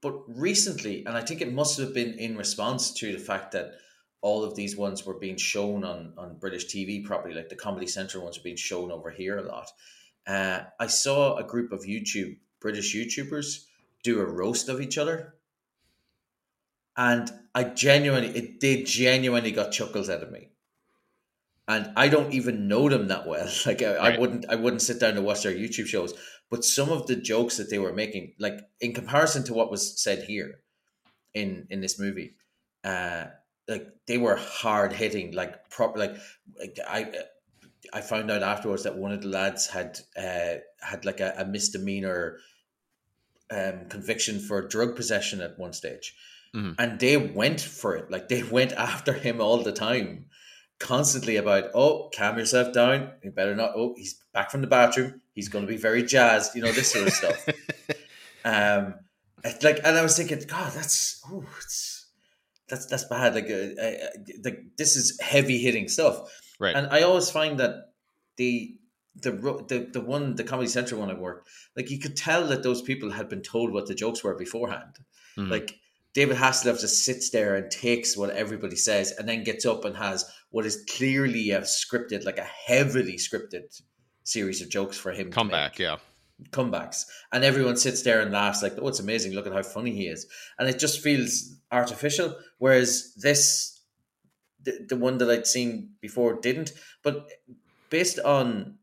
[0.00, 3.74] But recently, and I think it must have been in response to the fact that
[4.22, 7.86] all of these ones were being shown on on British TV properly, like the Comedy
[7.86, 9.70] Central ones are being shown over here a lot.
[10.26, 13.64] Uh, I saw a group of YouTube British YouTubers
[14.02, 15.34] do a roast of each other,
[16.96, 20.50] and I genuinely it they genuinely got chuckles out of me.
[21.70, 23.48] And I don't even know them that well.
[23.66, 26.12] Like I, I wouldn't I wouldn't sit down to watch their YouTube shows.
[26.50, 29.82] But some of the jokes that they were making, like in comparison to what was
[30.02, 30.50] said here
[31.32, 32.34] in in this movie,
[32.82, 33.24] uh,
[33.68, 36.16] like they were hard hitting, like proper, like,
[36.58, 37.12] like I.
[37.92, 41.44] I found out afterwards that one of the lads had uh, had like a, a
[41.44, 42.36] misdemeanor
[43.50, 46.14] um, conviction for drug possession at one stage,
[46.54, 46.74] Mhm.
[46.78, 48.10] and they went for it.
[48.10, 50.26] Like they went after him all the time,
[50.80, 53.12] constantly about, "Oh, calm yourself down.
[53.22, 53.72] You better not.
[53.76, 55.20] Oh, he's back from the bathroom.
[55.32, 56.56] He's going to be very jazzed.
[56.56, 57.48] You know this sort of stuff."
[58.44, 58.94] um,
[59.62, 62.08] like, and I was thinking, God, that's oh, it's
[62.68, 63.34] that's that's bad.
[63.34, 63.94] Like, uh, uh,
[64.44, 66.28] like this is heavy hitting stuff.
[66.58, 66.74] Right.
[66.74, 67.92] And I always find that
[68.36, 68.74] the
[69.16, 72.62] the the the one the Comedy Central one I worked, like you could tell that
[72.62, 74.98] those people had been told what the jokes were beforehand.
[75.36, 75.50] Mhm.
[75.50, 75.79] Like
[76.12, 79.96] David Hasselhoff just sits there and takes what everybody says, and then gets up and
[79.96, 83.80] has what is clearly a scripted, like a heavily scripted
[84.24, 85.30] series of jokes for him.
[85.30, 85.96] Come back, yeah.
[86.50, 87.04] comebacks.
[87.32, 89.32] And everyone sits there and laughs like oh it's amazing.
[89.32, 90.26] Look at how funny he is.
[90.58, 92.36] And it just feels artificial.
[92.58, 93.80] Whereas this
[94.62, 96.72] the, the one that i'd seen before didn't.
[97.02, 97.28] But
[97.88, 98.78] based on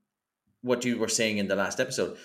[0.61, 2.17] what you were saying in the last episode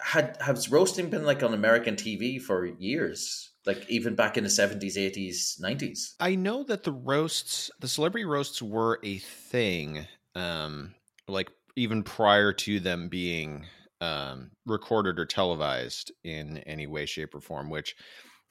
[0.00, 4.50] had has roasting been like on american tv for years like even back in the
[4.50, 10.94] 70s 80s 90s I know that the roasts, the celebrity roasts were a thing, um,
[11.26, 13.66] like even prior to them being
[14.00, 17.68] um, recorded or televised in any way, shape, or form.
[17.68, 17.96] Which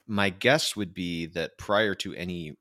[0.06, 2.56] my guess would be that prior to any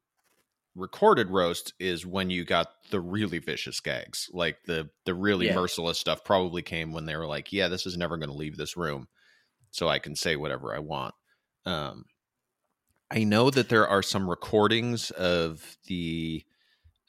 [0.76, 5.50] recorded roast is when you got the really vicious gags, like the the really Yeah.
[5.50, 6.24] merciless stuff.
[6.26, 9.08] Probably came when they were like, "Yeah, this is never going to leave this room,
[9.72, 11.16] so I can say whatever I want."
[11.66, 12.06] Um,
[13.14, 16.44] I know that there are some recordings of the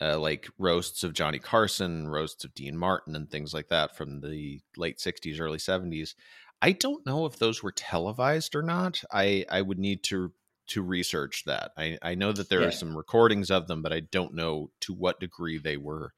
[0.02, 4.20] uh, like roasts of Johnny Carson, roasts of Dean Martin, and things like that from
[4.20, 6.14] the late '60s, early '70s.
[6.60, 9.02] I don't know if those were televised or not.
[9.10, 10.32] I I would need to
[10.68, 11.72] to research that.
[11.78, 12.68] I I know that there Yeah.
[12.68, 16.12] are some recordings of them, but I don't know to what degree they were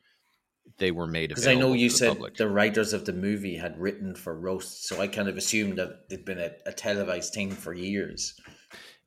[0.79, 1.37] they were made of.
[1.37, 2.35] because i know you said public.
[2.37, 6.01] the writers of the movie had written for roasts so i kind of assumed that
[6.11, 8.35] it'd been a, a televised thing for years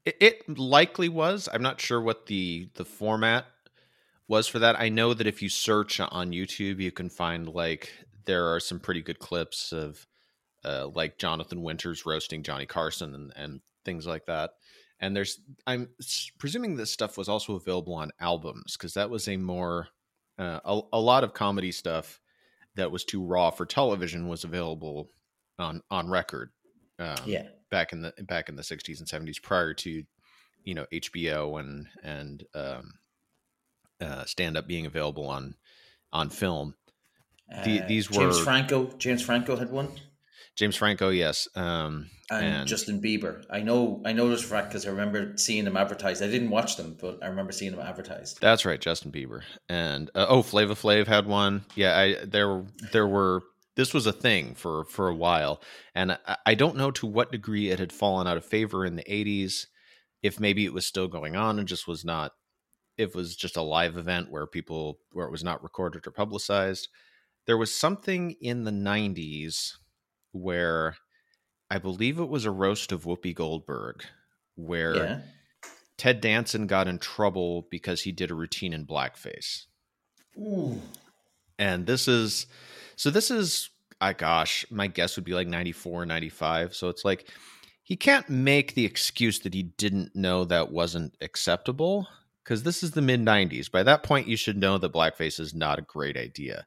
[0.06, 1.50] It, it likely was.
[1.52, 3.46] I'm not sure what the the format
[4.28, 4.80] was for that.
[4.80, 7.92] I know that if you search on YouTube, you can find like
[8.26, 10.06] there are some pretty good clips of
[10.64, 14.52] uh, like Jonathan Winters roasting Johnny Carson and, and things like that.
[15.00, 15.90] And there's I'm
[16.38, 19.88] presuming this stuff was also available on albums because that was a more
[20.38, 22.20] uh, a, a lot of comedy stuff
[22.76, 25.10] that was too raw for television was available
[25.58, 26.52] on on record.
[27.00, 30.04] Um, yeah back in the back in the 60s and 70s prior to
[30.64, 32.94] you know HBO and and um,
[34.02, 35.56] uh, stand up being available on
[36.12, 36.76] on film.
[37.64, 38.86] The- Uh, these James were- Franco.
[38.98, 39.90] James Franco had one,
[40.56, 43.44] James Franco, yes, um, and, and, Justin Bieber.
[43.50, 44.02] I know.
[44.06, 46.22] I know this for because I remember seeing them advertised.
[46.22, 48.40] I didn't watch them, but I remember seeing them advertised.
[48.42, 51.66] that's right, Justin Bieber, and uh, oh, Flavor Flav had one.
[51.76, 53.42] Yeah, I there there were
[53.80, 55.62] this was a thing for for a while,
[55.96, 58.96] and I, I don't know to what degree it had fallen out of favor in
[58.98, 59.68] the 80s.
[60.22, 62.34] If maybe it was still going on and just was not
[62.98, 66.90] it was just a live event where people where it was not recorded or publicized
[67.48, 69.76] there was something in the 90s
[70.34, 70.98] where
[71.72, 74.04] i believe it was a roast of whoopi goldberg
[74.56, 75.20] where Yeah.
[75.98, 79.68] ted danson got in trouble because he did a routine in blackface
[80.38, 80.82] Ooh.
[81.58, 82.46] and this is
[83.00, 83.70] so this is
[84.02, 87.30] i gosh my guess would be like 94 95 so it's like
[87.84, 92.08] he can't make the excuse that he didn't know that wasn't acceptable
[92.44, 95.54] because this is the mid 90s by that point you should know that blackface is
[95.56, 96.66] not a great idea.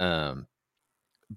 [0.00, 0.46] Um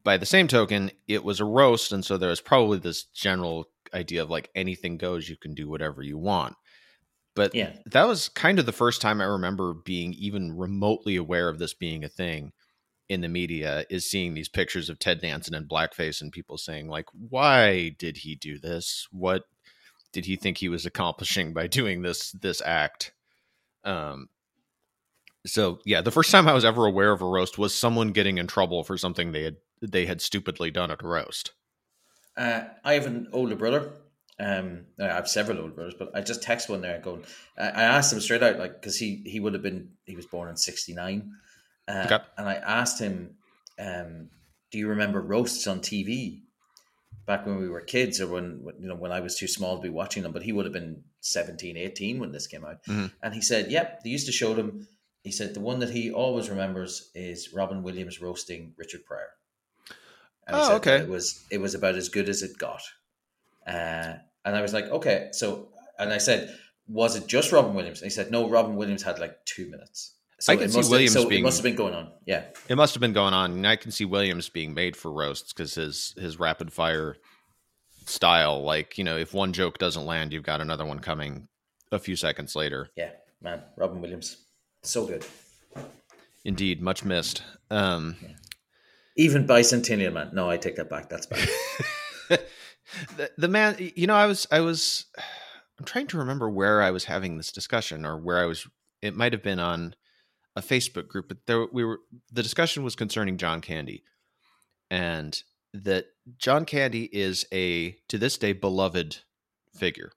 [0.04, 3.66] by the same token it was a roast and so there was probably this general
[3.94, 6.56] idea of like anything goes you can do whatever you want.
[7.36, 7.74] But Yeah.
[7.86, 11.74] that was kind of the first time I remember being even remotely aware of this
[11.74, 12.52] being a thing
[13.10, 16.88] in the media is seeing these pictures of Ted Danson in blackface and people saying
[16.88, 19.08] like why did he do this?
[19.12, 19.44] What
[20.12, 23.14] did he think he was accomplishing by doing this this act?
[23.84, 24.30] Um
[25.46, 28.38] so yeah the first time I was ever aware of a roast was someone getting
[28.38, 31.52] in trouble for something they had they had stupidly done at a roast.
[32.38, 33.94] Uh, I have an older brother,
[34.40, 37.24] Um, I have several older brothers, but I just text one there and going.
[37.58, 40.26] I I asked him straight out, like, because he he would have been he was
[40.26, 41.32] born in '69,
[41.88, 42.24] uh, Okay.
[42.38, 43.38] and I asked him,
[43.80, 44.30] um,
[44.72, 46.42] "Do you remember roasts on TV
[47.26, 49.82] back when we were kids, or when you know when I was too small to
[49.82, 53.12] be watching them?" But he would have been 17, 18 when this came out, Mhm.
[53.22, 54.88] and he said, "Yep, they used to show them."
[55.24, 59.32] He said the one that he always remembers is Robin Williams roasting Richard Pryor.
[60.48, 60.98] And Oh, said okay.
[61.00, 62.84] It was it was about as good as it got.
[63.66, 66.56] Uh, and I was like, okay, so and I said,
[66.88, 68.02] was it just Robin Williams?
[68.02, 70.14] And he said, no, Robin Williams had like two minutes.
[70.40, 72.12] So I can see must have- Williams so being- it must have been going on.
[72.26, 75.12] Yeah, It must have been going on, and I can see Williams being made for
[75.12, 77.16] roasts because his his rapid fire
[78.06, 81.48] style, like you know, if one joke doesn't land, you've got another one coming
[81.92, 82.90] a few seconds later.
[82.98, 84.38] yeah, man, Robin Williams,
[84.84, 85.26] so good.
[86.44, 87.42] Indeed, much missed.
[87.72, 88.18] Um,
[89.18, 90.30] Even Bicentennial Man.
[90.34, 91.10] No, I take that back.
[91.10, 91.48] That's bad.
[93.18, 95.06] the, the man, you know, I was I was
[95.80, 98.68] I'm trying to remember where I was having this discussion or where I was.
[99.02, 99.96] It might have been on
[100.56, 102.00] a Facebook group, but there we were.
[102.32, 104.04] The discussion was concerning John Candy,
[104.90, 105.42] and
[105.74, 106.06] that
[106.38, 109.18] John Candy is a to this day beloved
[109.76, 110.12] figure.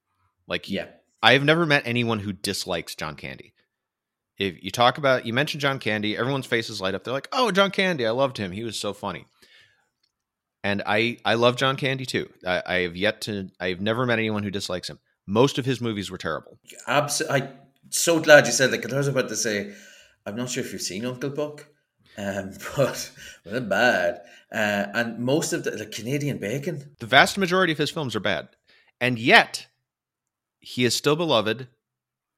[0.47, 0.87] Like, yeah,
[1.23, 3.55] I have never met anyone who dislikes John Candy.
[4.39, 7.03] If you talk about, you mention John Candy, everyone's faces light up.
[7.03, 8.53] They're like, "Oh, John Candy, I loved him.
[8.53, 9.27] He was so funny."
[10.65, 12.29] And I, I love John Candy too.
[12.47, 14.99] I, I have yet to, I have never met anyone who dislikes him.
[15.27, 16.59] Most of his movies were terrible.
[16.87, 17.49] Abs- I'm
[17.91, 19.73] so glad you said that because I was about to say,
[20.29, 21.67] I'm not sure if you've seen Uncle Buck,
[22.17, 23.11] um, but
[23.45, 24.21] well, they're bad.
[24.53, 28.21] Uh, and most of the, the Canadian bacon, The vast majority of his films are
[28.21, 28.49] bad,
[29.01, 29.67] and yet
[30.61, 31.69] he is still beloved,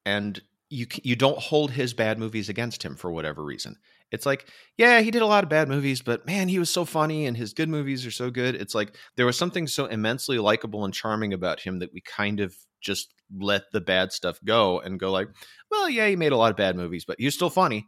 [0.05, 3.77] and you you don't hold his bad movies against him for whatever reason.
[4.11, 4.47] It's like,
[4.77, 7.37] yeah, he did a lot of bad movies, but man, he was so funny, and
[7.37, 8.55] his good movies are so good.
[8.55, 12.39] It's like there was something so immensely likable and charming about him that we kind
[12.41, 15.29] of just let the bad stuff go and go like,
[15.69, 17.87] well, yeah, he made a lot of bad movies, but he's still funny,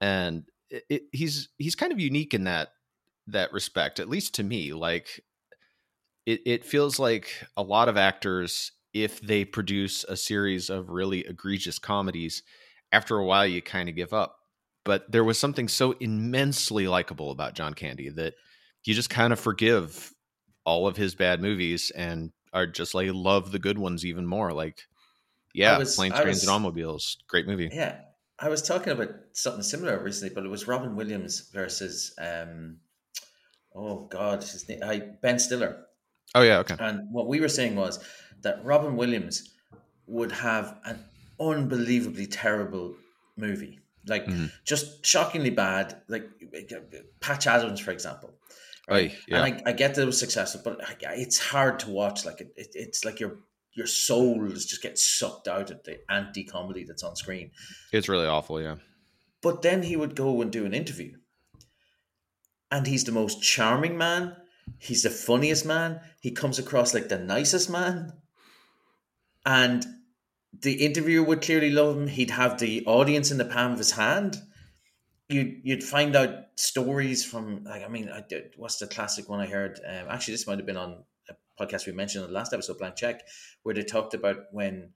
[0.00, 2.68] and it, it, he's he's kind of unique in that
[3.28, 4.72] that respect, at least to me.
[4.72, 5.22] Like
[6.26, 11.20] it, it feels like a lot of actors, if they produce a series of really
[11.20, 12.42] egregious comedies,
[12.92, 14.36] after a while you kind of give up.
[14.84, 18.34] But there was something so immensely likable about John Candy that
[18.84, 20.12] you just kind of forgive
[20.64, 24.52] all of his bad movies and are just like love the good ones even more.
[24.52, 24.80] Like,
[25.54, 27.70] yeah, was- Planes, Trains, was- and Automobiles, great movie.
[27.72, 28.00] yeah.
[28.38, 32.78] I was talking about something similar recently, but it was Robin Williams versus, um,
[33.72, 35.84] oh God, his name, I, Ben Stiller.
[36.34, 36.74] Oh yeah, okay.
[36.80, 38.00] And what we were saying was
[38.40, 39.54] that Robin Williams
[40.08, 41.04] would have an
[41.38, 42.96] unbelievably terrible
[43.36, 44.50] movie, like Mhm.
[44.64, 46.28] just shockingly bad, like
[47.20, 48.34] Patch Adams, for example.
[48.90, 49.44] Oy, yeah.
[49.44, 52.24] And I, I get that it was successful, but I, it's hard to watch.
[52.24, 53.38] Like it, it, it's like your
[53.74, 57.52] your soul is just getting sucked out of the anti comedy that's on screen.
[57.92, 58.60] It's really awful.
[58.60, 58.76] Yeah.
[59.40, 61.16] But then he would go and do an interview.
[62.70, 64.36] And he's the most charming man.
[64.78, 66.00] He's the funniest man.
[66.20, 68.12] He comes across like the nicest man.
[69.44, 69.84] And
[70.60, 72.06] the interviewer would clearly love him.
[72.06, 74.38] He'd have the audience in the palm of his hand.
[75.28, 79.40] You'd, you'd find out stories from, like, I mean, I did, what's the classic one
[79.40, 79.80] I heard?
[79.86, 82.78] Um, actually, this might have been on a podcast we mentioned in the last episode,
[82.78, 83.22] Blank Check,
[83.62, 84.90] where they talked about when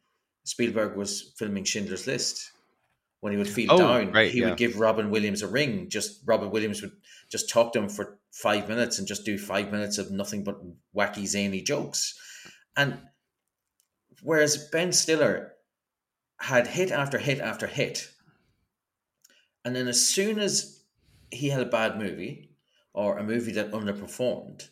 [0.45, 2.53] Spielberg was filming Schindler's List
[3.21, 4.51] when he would feel Oh, down, right, he yeah.
[4.51, 5.89] would give Robin Williams a ring.
[5.89, 6.93] Just Robin Williams would
[7.31, 10.61] just talk to him for five minutes and just do five minutes of nothing but
[10.95, 12.15] wacky, zany jokes.
[12.77, 12.99] And
[14.23, 15.53] whereas Ben Stiller
[16.39, 18.11] had hit after hit after hit,
[19.65, 20.83] and then as soon as
[21.31, 22.51] he had a bad movie
[22.93, 24.69] or a movie that underperformed,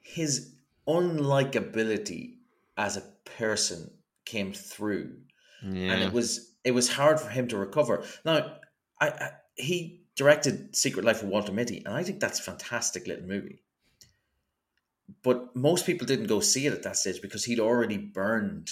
[0.00, 0.54] his
[0.86, 2.36] unlikability
[2.76, 3.02] as a
[3.36, 3.90] person
[4.24, 5.16] came through
[5.62, 5.92] Yeah.
[5.92, 8.04] and it was it was hard for him to recover.
[8.24, 8.58] Now,
[9.00, 13.06] I, I he directed Secret Life of Walter Mitty, and I think that's a fantastic
[13.06, 13.62] little movie.
[15.22, 18.70] But most people didn't go see it at that stage because he'd already burned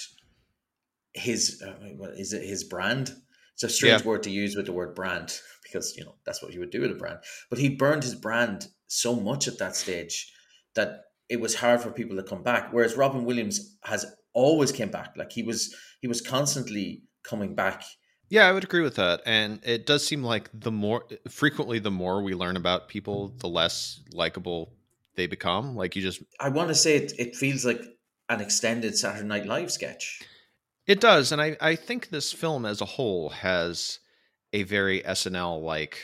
[1.13, 3.13] his uh, what is it his brand.
[3.53, 4.07] It's a strange Yeah.
[4.07, 6.81] word to use with the word brand because you know that's what you would do
[6.81, 7.19] with a brand.
[7.49, 10.31] But he burned his brand so much at that stage
[10.75, 12.71] that it was hard for people to come back.
[12.71, 15.13] Whereas Robin Williams has always came back.
[15.17, 17.83] Like he was he was constantly coming back.
[18.29, 19.21] Yeah, I would agree with that.
[19.25, 23.49] And it does seem like the more frequently the more we learn about people, the
[23.49, 24.75] less likable
[25.19, 25.75] they become.
[25.75, 27.81] Like you just I want to say it, it feels like
[28.29, 30.21] an extended Saturday Night Live sketch.
[30.87, 33.99] it does, and I I think this film as a whole has
[34.53, 35.97] a very SNL like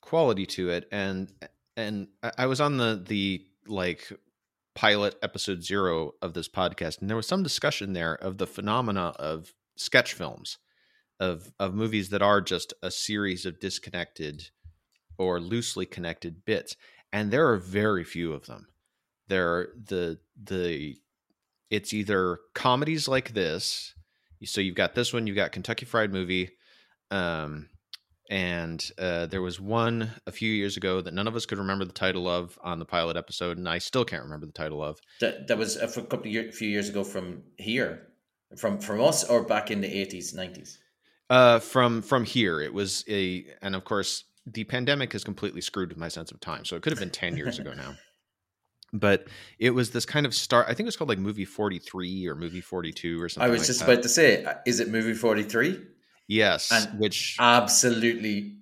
[0.00, 0.88] quality to it.
[0.90, 1.32] And
[1.76, 4.12] and I- I was on the the like
[4.74, 9.12] pilot episode zero of this podcast, and there was some discussion there of the phenomena
[9.18, 10.58] of sketch films,
[11.20, 14.50] of of movies that are just a series of disconnected
[15.18, 16.74] or loosely connected bits,
[17.12, 18.68] and there are very few of them.
[19.28, 20.96] There are the the
[21.70, 23.94] it's either comedies like this.
[24.44, 26.50] So you've got this one, you've got Kentucky Fried Movie,
[27.12, 27.68] um,
[28.28, 31.84] and uh, there was one a few years ago that none of us could remember
[31.84, 34.98] the title of on the pilot episode, and I still can't remember the title of.
[35.20, 38.08] That that was a couple of year, few years ago from here,
[38.56, 40.78] from from us, or back in the eighties, nineties.
[41.30, 45.88] Uh, from from here, it was a, and of course, the pandemic has completely screwed
[45.90, 47.94] with my sense of time, so it could have been ten years ago now.
[48.94, 49.28] But
[49.58, 50.64] it was this kind of star.
[50.64, 53.48] I think it was called like movie forty three or movie forty two or something.
[53.48, 53.90] I was like just that.
[53.90, 55.80] about to say, uh, is it movie forty three?
[56.28, 58.56] yes, and- which Absolutely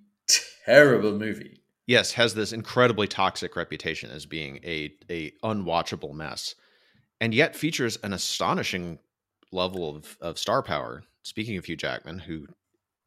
[0.64, 1.60] terrible movie.
[1.88, 6.54] yes has this incredibly toxic reputation as being a a unwatchable mess
[7.20, 9.00] and yet features an astonishing
[9.50, 12.46] level of, of star power speaking of hugh jackman who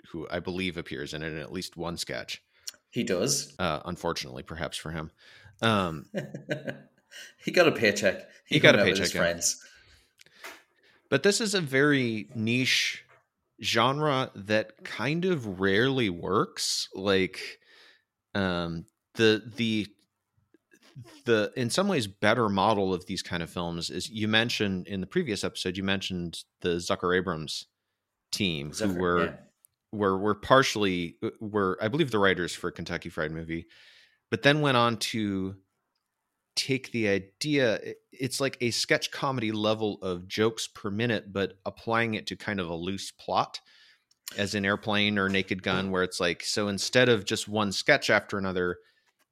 [0.09, 2.41] who i believe appears in it in at least one sketch
[2.93, 3.53] He does.
[3.59, 5.11] uh, unfortunately perhaps for him
[5.61, 6.05] um,
[7.37, 8.27] he got a paycheck.
[8.45, 9.63] He got a paycheck, friends.
[11.09, 13.05] but this is a very niche
[13.61, 17.59] genre that kind of rarely works like
[18.35, 19.87] um the the
[21.25, 24.99] the in some ways better model of these kind of films is you mentioned in
[24.99, 27.67] the previous episode you mentioned the Zucker Abrahams
[28.31, 29.33] team who were yeah.
[29.93, 33.67] Were were partially uh, were I believe the writers for Kentucky Fried Movie,
[34.29, 35.55] but then went on to
[36.55, 37.79] take the idea
[38.11, 42.59] it's like a sketch comedy level of jokes per minute but applying it to kind
[42.59, 43.59] of a loose plot
[44.37, 48.11] as in airplane or naked gun where it's like so instead of just one sketch
[48.11, 48.77] after another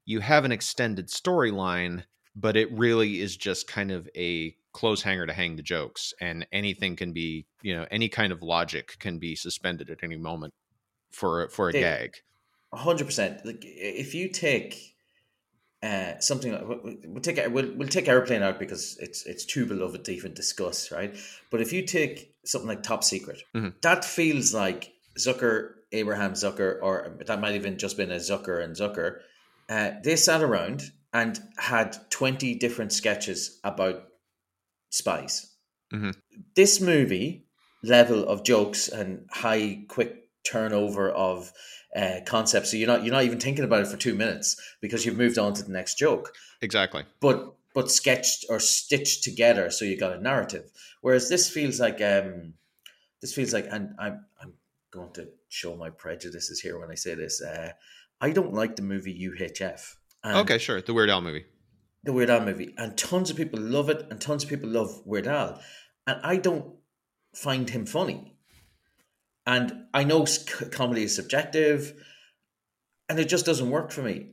[0.04, 2.02] you have an extended storyline
[2.34, 6.46] but it really is just kind of a clothes hanger to hang the jokes and
[6.52, 10.52] anything can be you know any kind of logic can be suspended at any moment
[11.10, 12.16] for for a They- gag
[12.74, 13.44] hundred percent.
[13.44, 14.94] Like if you take
[15.82, 16.64] uh, something, like-
[17.04, 20.90] we'll take we'll, we'll take airplane out because it's it's too beloved to even discuss,
[20.92, 21.14] right?
[21.50, 23.74] But if you take something like Top Secret, Mhm.
[23.82, 28.74] that feels like Zucker, Abraham Zucker, or that might even just been a Zucker and
[28.76, 29.18] Zucker.
[29.68, 34.04] Uh, they sat around and had twenty different sketches about
[34.92, 35.50] spies.
[35.92, 36.14] Mhm.
[36.54, 37.46] This movie
[37.82, 41.52] level of jokes and high quick turnover of
[41.94, 42.70] uh, concepts.
[42.70, 45.38] So you're not you're not even thinking about it for two minutes because you've moved
[45.38, 46.32] on to the next joke.
[46.60, 50.70] exactly But but sketched or stitched together, so you got a narrative.
[51.00, 52.54] Whereas this feels like um,
[53.20, 54.52] this feels like, and I'm I'm
[54.90, 57.42] going to show my prejudices here when I say this.
[57.42, 57.72] Uh,
[58.20, 59.96] I don't like the movie UHF.
[60.24, 61.44] And okay sure the weird al movie
[62.04, 65.02] the Weird Al movie, and tons of people love it, and tons of people love
[65.04, 65.60] Weird Al,
[66.06, 66.74] and I don't
[67.34, 68.36] find him funny.
[69.46, 70.26] And I know
[70.70, 71.94] comedy is subjective,
[73.08, 74.30] and it just doesn't work for me.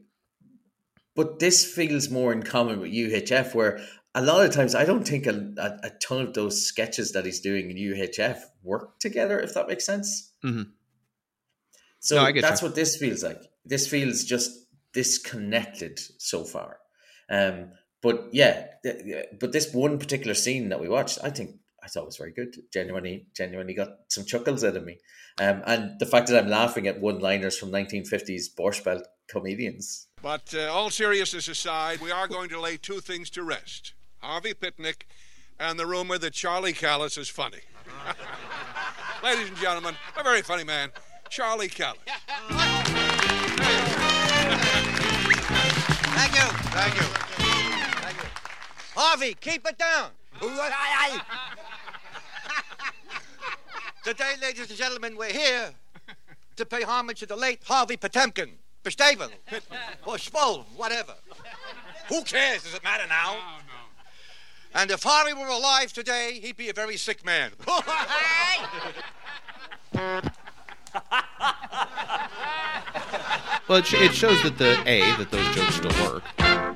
[1.15, 3.79] But this feels more in common with UHF, where
[4.15, 7.25] a lot of times I don't think a, a, a ton of those sketches that
[7.25, 10.31] he's doing in UHF work together, if that makes sense.
[10.43, 10.71] Mhm.
[11.99, 12.67] So No, that's you.
[12.67, 13.41] what this feels like.
[13.65, 14.51] This feels just
[14.93, 16.79] disconnected so far.
[17.29, 17.71] Um,
[18.01, 22.05] but yeah, th- but this one particular scene that we watched, I think I thought
[22.05, 22.55] was very good.
[22.73, 24.97] Genuinely, genuinely got some chuckles out of me.
[25.39, 30.07] Um, and the fact that I'm laughing at one-liners from 1950s Borscht Belt comedians.
[30.21, 34.53] But uh, all seriousness aside, we are going to lay two things to rest Harvey
[34.53, 35.03] Pitnick
[35.59, 37.59] and the rumor that Charlie Callas is funny.
[39.23, 40.91] Ladies and gentlemen, a very funny man,
[41.29, 41.99] Charlie Callas.
[46.79, 47.01] Thank you.
[47.01, 48.29] Thank you.
[48.95, 50.11] Harvey, keep it down.
[54.05, 55.71] Today, ladies and gentlemen, we're here
[56.55, 58.51] to pay homage to the late Harvey Potemkin.
[58.85, 59.29] Bestaven.
[60.05, 61.15] Or Schwol, whatever.
[62.07, 62.63] Who cares?
[62.63, 63.35] Does it matter now?
[63.35, 63.59] Oh,
[64.73, 67.51] and if Harvey were alive today, he'd be a very sick man.
[73.69, 76.23] Well, it, sh- it shows that the A, that those jokes still work,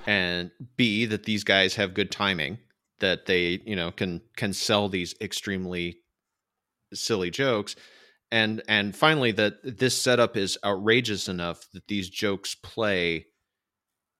[0.05, 2.59] and B, that these guys have good timing,
[2.99, 5.97] that they, you know, can can sell these extremely
[6.93, 7.75] silly jokes.
[8.31, 13.25] And and finally that this setup is outrageous enough that these jokes play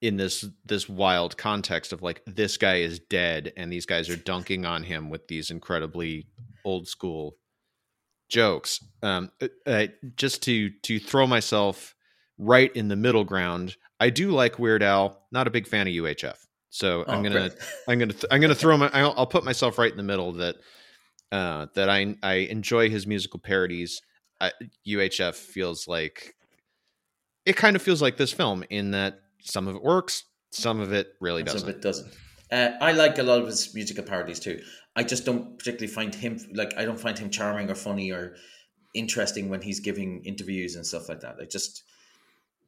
[0.01, 4.15] in this this wild context of like this guy is dead and these guys are
[4.15, 6.25] dunking on him with these incredibly
[6.65, 7.35] old school
[8.29, 8.83] jokes.
[9.03, 11.92] Um, uh, uh, just to to throw myself
[12.37, 15.21] right in the middle ground, I do like Weird Al.
[15.31, 16.37] Not a big fan of UHF.
[16.69, 17.53] So I'm Oh, gonna great.
[17.87, 20.33] I'm gonna th- I'm gonna throw my I'll, I'll put myself right in the middle
[20.33, 20.55] that
[21.31, 24.01] uh, that I I enjoy his musical parodies.
[24.41, 24.51] I,
[24.87, 26.35] UHF feels like
[27.45, 30.91] it kind of feels like this film in that some of it works, some of
[30.93, 31.69] it really doesn't.
[31.69, 32.11] of it doesn't.
[32.51, 34.61] Uh, I like a lot of his musical parodies too.
[34.95, 38.35] I just don't particularly find him like I don't find him charming or funny or
[38.93, 41.35] interesting when he's giving interviews and stuff like that.
[41.41, 41.83] I just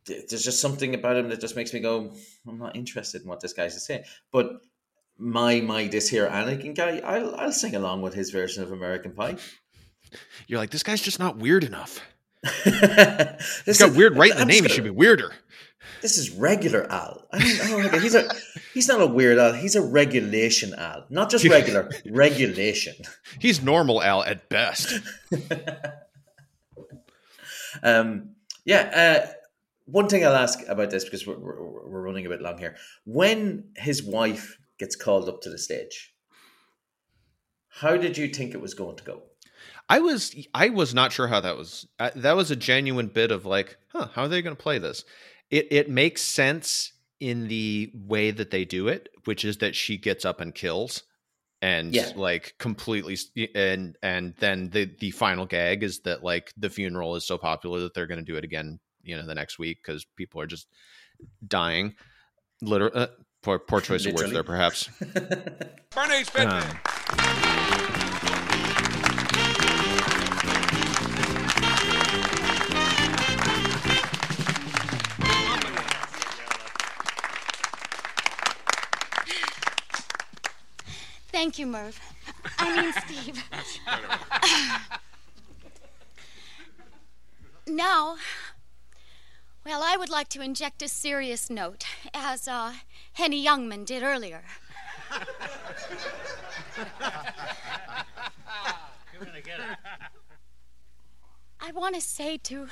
[0.06, 2.12] there's just something about him that just makes me go,
[2.47, 4.03] I'm not interested in what this guy's saying.
[4.32, 4.62] But
[5.18, 9.14] my my this here Anakin guy, I'll I'll sing along with his version of American
[9.14, 9.38] Pie.
[10.47, 12.01] You're like this guy's just not weird enough.
[12.66, 14.64] this He's got is- weird right in the name.
[14.64, 15.34] He should be weirder.
[16.01, 17.26] This is regular Al.
[17.32, 18.30] I mean, oh, okay, he's a
[18.74, 19.53] he's not a weird Al.
[19.53, 22.93] He's a regulation Al, not just regular regulation.
[23.39, 24.99] He's normal Al at best.
[27.84, 28.32] Um,
[28.66, 29.24] yeah.
[29.26, 29.32] Uh,
[29.86, 32.76] one thing I'll ask about this because we're, we're, we're running a bit long here.
[33.06, 36.14] When his wife gets called up to the stage,
[37.70, 39.24] how did you think it was going to go?
[39.90, 41.88] I was I was not sure how that was.
[42.00, 44.08] Uh, that was a genuine bit of like, huh?
[44.14, 45.04] How are they going to play this?
[45.52, 49.98] It it makes sense in the way that they do it, which is that she
[49.98, 51.04] gets up and kills,
[51.62, 52.12] and Yeah.
[52.16, 53.18] like completely,
[53.54, 57.80] and and then the the final gag is that like the funeral is so popular
[57.82, 60.47] that they're going to do it again, you know, the next week because people are
[60.47, 60.68] just
[61.47, 61.95] dying.
[62.62, 63.08] Literally, uh,
[63.41, 64.89] poor poor choice of words there, perhaps.
[64.99, 66.62] Bernice Pitnick.
[66.62, 67.45] Um,
[81.36, 81.99] Thank you, Merv.
[82.58, 83.43] I mean, Steve.
[87.68, 88.16] now,
[89.66, 92.74] well, I would like to inject a serious note, as uh,
[93.13, 94.43] Henny Youngman did earlier.
[101.59, 102.68] I want to say to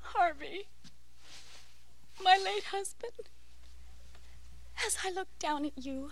[0.00, 0.68] Harvey,
[2.22, 3.28] my late husband,
[4.86, 6.10] as I look down at you,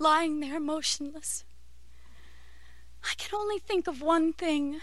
[0.00, 1.44] lying there motionless,
[3.04, 4.80] I can only think of one thing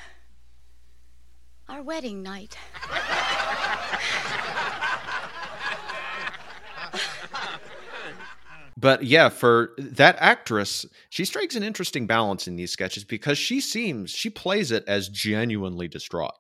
[1.68, 2.58] our wedding night.
[8.78, 13.60] but yeah, for that actress, she strikes an interesting balance in these sketches because she
[13.60, 16.36] seems she plays it as genuinely distraught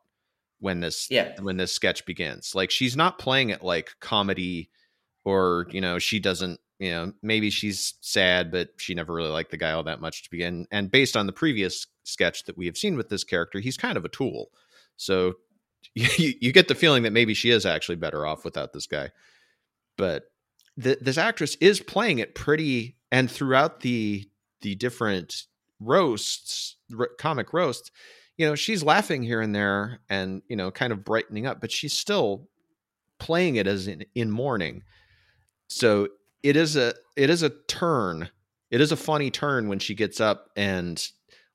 [0.59, 1.39] when this Yeah.
[1.41, 2.53] when this sketch begins.
[2.55, 4.69] Like she's not playing it like comedy
[5.25, 9.51] or, you know, she doesn't, you know, maybe she's sad but she never really liked
[9.51, 10.67] the guy all that much to begin.
[10.71, 13.97] And based on the previous sketch that we have seen with this character, he's kind
[13.97, 14.49] of a tool.
[14.95, 15.33] So
[15.95, 19.11] you, you get the feeling that maybe she is actually better off without this guy.
[19.97, 20.23] But
[20.81, 24.29] th- this actress is playing it pretty, and throughout the
[24.61, 25.43] the different
[25.79, 27.91] roasts, r- comic roasts,
[28.37, 31.71] you know, she's laughing here and there, and you know, kind of brightening up, but
[31.71, 32.47] she's still
[33.19, 34.83] playing it as in, in mourning.
[35.67, 36.09] So
[36.43, 38.29] it is a it is a turn.
[38.69, 41.03] It is a funny turn when she gets up and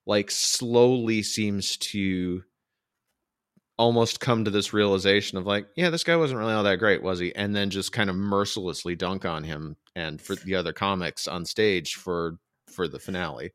[0.06, 2.42] like slowly seems to
[3.78, 7.02] almost come to this realization of like, yeah, this guy wasn't really all that great,
[7.02, 7.34] was he?
[7.34, 11.44] And then just kind of mercilessly dunk on him and for the other comics on
[11.44, 12.38] stage for
[12.70, 13.52] for the finale.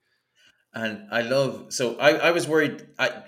[0.74, 3.24] And I love so I, I was worried I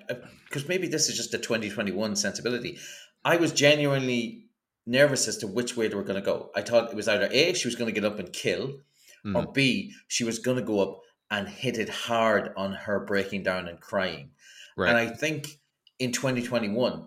[0.46, 2.78] because maybe this is just a 2021 sensibility.
[3.24, 4.46] I was genuinely
[4.86, 6.50] nervous as to which way they were going to go.
[6.56, 8.80] I thought it was either A, she was going to get up and kill,
[9.26, 9.36] Mm.
[9.36, 13.44] or B, she was going to go up and hit it hard on her breaking
[13.44, 14.32] down and crying.
[14.78, 14.90] Right.
[14.90, 15.60] And I think
[16.00, 17.06] in 2021,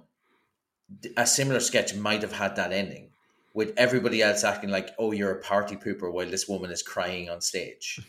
[1.17, 3.11] a similar sketch might have had that ending
[3.55, 7.29] with everybody else acting like, oh, you're a party pooper while this woman is crying
[7.29, 8.01] on stage.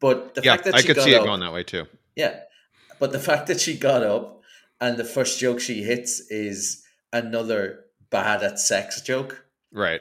[0.00, 1.62] But the yeah, fact that I she could got see up, it going that way
[1.64, 1.86] too.
[2.16, 2.40] yeah.
[2.98, 4.42] But the fact that she got up
[4.80, 9.44] and the first joke she hits is another bad at sex joke.
[9.72, 10.00] Right.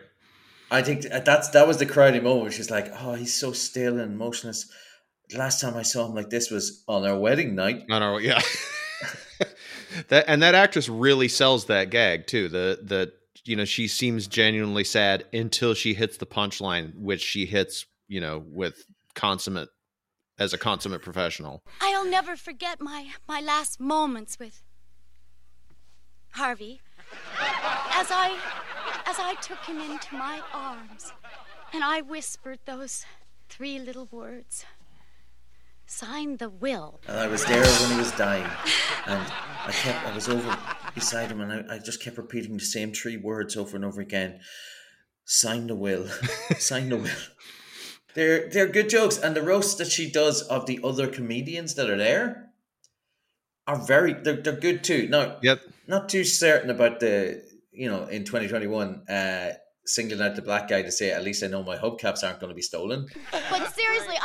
[0.69, 2.53] I think that's that was the crowding moment.
[2.53, 4.71] She's like, "Oh, he's so still and motionless."
[5.29, 7.83] The Last time I saw him like this was on our wedding night.
[7.89, 8.41] No, no, yeah.
[10.09, 12.47] that and that actress really sells that gag too.
[12.47, 13.13] The the
[13.45, 18.21] you know she seems genuinely sad until she hits the punchline, which she hits you
[18.21, 19.69] know with consummate
[20.39, 21.61] as a consummate professional.
[21.81, 24.63] I'll never forget my, my last moments with
[26.31, 26.81] Harvey
[27.91, 28.37] as I
[29.05, 31.13] as I took him into my arms
[31.73, 33.05] and I whispered those
[33.49, 34.65] three little words.
[35.91, 37.01] Sign the will.
[37.05, 38.49] And I was there when he was dying,
[39.07, 39.21] and
[39.67, 40.57] I kept I was over
[40.95, 43.99] beside him, and I, I just kept repeating the same three words over and over
[43.99, 44.39] again.
[45.25, 46.07] sign the will,
[46.59, 47.21] sign the will.
[48.13, 51.89] They're they're good jokes, and the roast that she does of the other comedians that
[51.89, 52.51] are there
[53.67, 55.09] are very they're, they're good too.
[55.09, 55.59] Now, Yep.
[55.87, 60.83] not too certain about the you know in 2021 uh singling out the black guy
[60.83, 63.07] to say at least I know my hubcaps aren't going to be stolen.
[63.31, 63.41] But
[63.73, 63.80] seriously,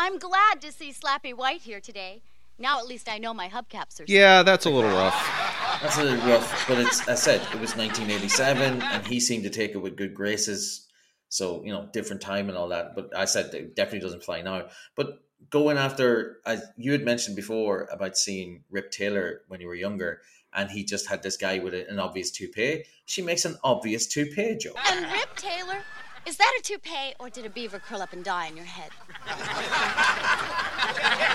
[0.07, 2.23] I'm glad to see Slappy White here today.
[2.61, 4.05] Now at least I know my hubcaps are.
[4.07, 5.81] Yeah, that's a little rough.
[5.83, 9.51] That's a little rough, but it's I said it was 1987, and he seemed to
[9.51, 10.87] take it with good graces.
[11.29, 12.95] So you know, different time and all that.
[12.95, 14.67] But I said it definitely doesn't fly now.
[14.95, 19.75] But going after, as you had mentioned before about seeing Rip Taylor when you were
[19.75, 20.21] younger,
[20.55, 22.85] and he just had this guy with an obvious toupee.
[23.07, 24.79] She makes an obvious toupee joke.
[24.89, 25.83] And Rip Taylor,
[26.27, 28.91] is that a toupee or did a beaver curl up and die in your head?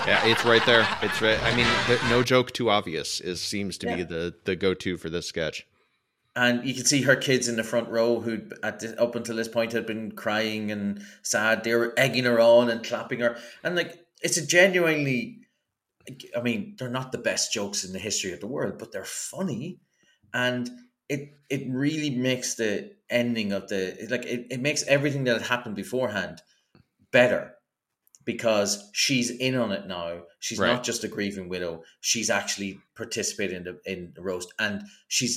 [0.06, 0.86] Yeah, it's right there.
[1.02, 1.40] It's right.
[1.42, 4.96] I mean, the, no joke too obvious is seems to be the the go to
[4.96, 5.66] for this sketch.
[6.34, 9.36] and you can see her kids in the front row who at this, up until
[9.36, 13.36] this point had been crying and sad they were egging her on and clapping her
[13.62, 15.38] and like it's a genuinely
[16.36, 19.04] i mean they're not the best jokes in the history of the world but they're
[19.04, 19.78] funny
[20.32, 20.70] and
[21.12, 25.48] it it really makes the ending of the like it, it makes everything that had
[25.54, 26.40] happened beforehand
[27.10, 27.54] better
[28.24, 30.22] because she's in on it now.
[30.38, 30.72] She's Right.
[30.72, 31.82] not just a grieving widow.
[32.00, 35.34] She's actually participating in the in the roast and she's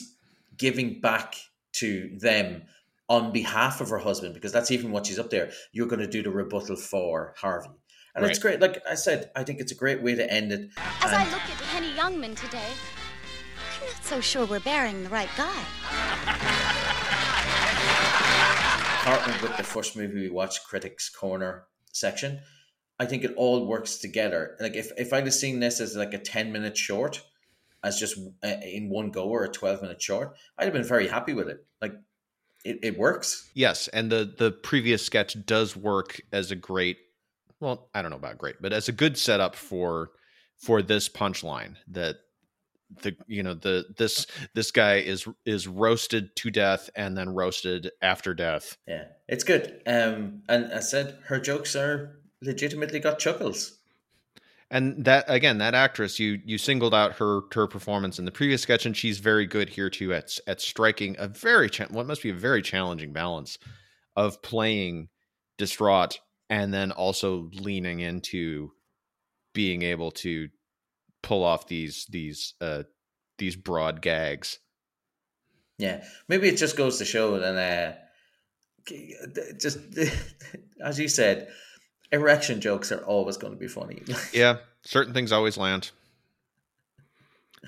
[0.58, 1.36] giving back
[1.82, 2.64] to them
[3.10, 5.52] on behalf of her husband because that's even what she's up there.
[5.74, 7.76] You're going to do the rebuttal for harvey.
[8.16, 10.62] And it's great like i said i think it's a great way to end it.
[11.06, 13.05] As I look at Henny Youngman today, I'm not
[14.06, 15.66] so sure we're burying the right guy.
[19.06, 22.40] partnered with the first movie we watched, Critics Corner section.
[23.00, 24.58] I think it all works together.
[24.60, 27.24] Like if, if I'd have seen this as like a ten minute short,
[27.84, 31.08] as just uh, in one go or a twelve minute short, I'd have been very
[31.08, 31.66] happy with it.
[31.82, 31.94] Like
[32.64, 33.50] it, it works.
[33.54, 36.98] Yes, and the the previous sketch does work as a great.
[37.60, 40.12] Well, I don't know about great, but as a good setup for
[40.58, 42.18] for this punchline that
[43.02, 47.92] the you know the this this guy is is roasted to death and then roasted
[48.02, 48.78] after death.
[48.88, 49.82] Yeah, it's good.
[49.86, 53.80] Um, and I said her jokes are legitimately got chuckles.
[54.72, 58.62] And that again, that actress you you singled out her her performance in the previous
[58.62, 62.24] sketch, and she's very good here too at at striking a very cha- what must
[62.24, 63.58] be a very challenging balance
[64.16, 65.10] of playing
[65.58, 66.20] distraught
[66.50, 68.72] and then also leaning into
[69.54, 70.50] being able to
[71.26, 72.84] pull off these these uh
[73.38, 74.60] these broad gags.
[75.78, 78.00] Yeah, maybe it just goes to show that
[78.88, 78.94] uh,
[79.60, 79.80] just
[80.84, 81.50] as you said,
[82.12, 84.04] erection jokes are always going to be funny.
[84.34, 85.92] Yeah, certain things always land.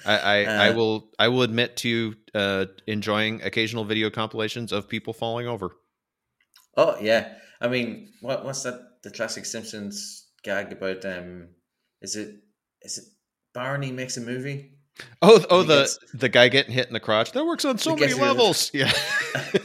[0.05, 0.35] I I,
[0.67, 5.47] I Uh, will I will admit to uh, enjoying occasional video compilations of people falling
[5.47, 5.75] over.
[6.75, 9.01] Oh yeah, I mean, what what's that?
[9.03, 11.49] The classic Simpsons gag about um,
[12.01, 12.35] is it
[12.81, 13.05] is it
[13.57, 14.69] Barney makes a movie?
[15.19, 17.31] Oh, oh, the gets- the guy getting hit in the crotch.
[17.31, 18.69] That works on so many in the- levels.
[18.73, 18.91] Yeah,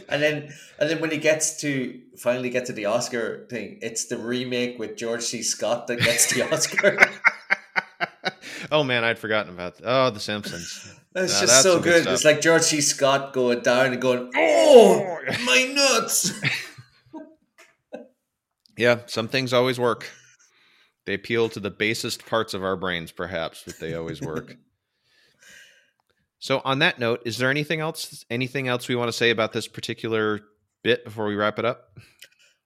[0.09, 4.07] and then and then when he gets to finally get to the Oscar thing, it's
[4.07, 5.43] the remake with George C.
[5.43, 6.99] Scott that gets the Oscar.
[8.73, 9.77] oh man, I'd forgotten about.
[9.77, 9.85] That.
[9.87, 10.95] Oh, The Simpsons.
[11.13, 12.13] That's Now, just that's so good good.
[12.15, 12.81] It's like George C.
[12.81, 16.33] Scott going down and going, "Oh, oh my nuts!"
[18.79, 20.09] Yeah, some things always work.
[21.05, 24.57] They appeal to the basest parts of our brains, perhaps, but they always work.
[26.39, 28.25] so, on that note, is there anything else?
[28.31, 30.41] Anything else we want to say about this particular
[30.83, 31.99] bit before we wrap it up?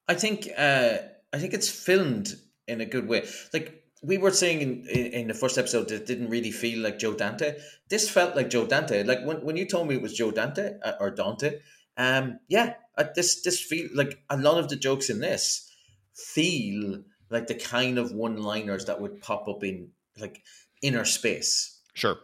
[0.09, 0.99] I think uh,
[1.32, 2.34] I think it's filmed
[2.68, 3.26] in a good way.
[3.53, 6.80] Like we were saying in, in, in the first episode, that it didn't really feel
[6.80, 7.57] like Joe Dante.
[7.89, 9.03] This felt like Joe Dante.
[9.03, 11.61] Like when, when you told me it was Joe Dante uh, or Dante,
[11.97, 15.70] um, yeah, uh, this this feel like a lot of the jokes in this
[16.14, 20.43] feel like the kind of one liners that would pop up in like
[20.83, 22.18] Innerspace Sure.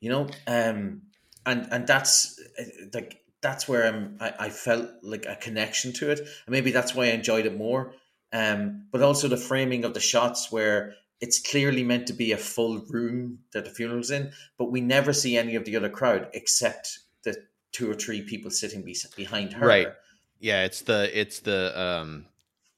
[0.00, 1.02] you know um
[1.46, 2.38] and and that's
[2.94, 6.94] like that's where I'm, I, I felt like a connection to it and maybe that's
[6.94, 7.94] why I enjoyed it more
[8.32, 12.38] um but also the framing of the shots where it's clearly meant to be a
[12.38, 16.28] full room that the funeral's in but we never see any of the other crowd
[16.34, 17.36] except the
[17.72, 19.88] two or three people sitting be- behind her Right.
[20.42, 22.24] Yeah, it's the it's the um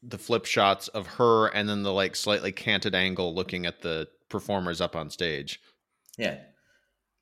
[0.02, 4.08] the flip shots of her and then the like slightly canted angle looking at the
[4.28, 5.60] performers up on stage.
[6.18, 6.38] yeah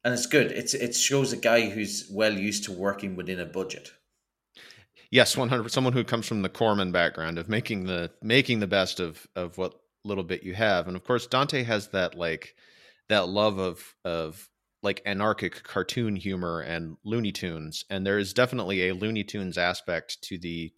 [0.05, 3.45] and it's good it's it shows a guy who's well used to working within a
[3.47, 3.91] budget
[5.11, 5.70] Yes, one hundred.
[5.72, 9.59] Someone who comes from the Corman background of making the making the best of of
[9.59, 9.74] what
[10.05, 12.55] little bit you have, and of course Dante has that like
[13.09, 14.49] that love of of
[14.83, 20.22] like anarchic cartoon humor and Looney Tunes, and there is definitely a Looney Tunes aspect
[20.22, 20.72] to the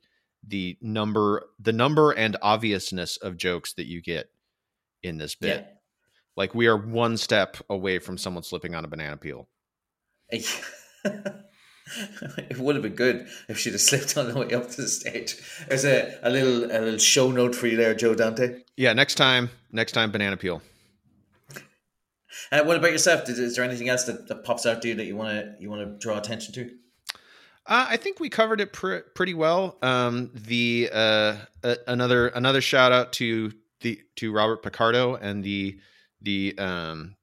[0.47, 4.29] the number the number and obviousness of jokes that you get
[5.03, 5.67] in this bit.
[5.67, 5.73] Yeah.
[6.37, 9.49] Like we are one step away from someone slipping on a banana peel.
[10.31, 10.47] it
[12.59, 15.37] would have been good if she'd have slipped on the way up to the stage.
[15.69, 18.63] There's a, a little a little show note for you there, Joe Dante.
[18.77, 20.63] Yeah, next time, next time banana peel.
[22.51, 23.29] Uh, what about yourself?
[23.29, 25.55] Is, is there anything else that, that pops out to you that you want to
[25.61, 26.71] you want to draw attention to?
[27.67, 29.79] Uh, I think we covered it pr- pretty well.
[29.83, 35.79] Um, the uh, uh, another another shout out to the to Robert Picardo and the
[36.21, 37.15] the um,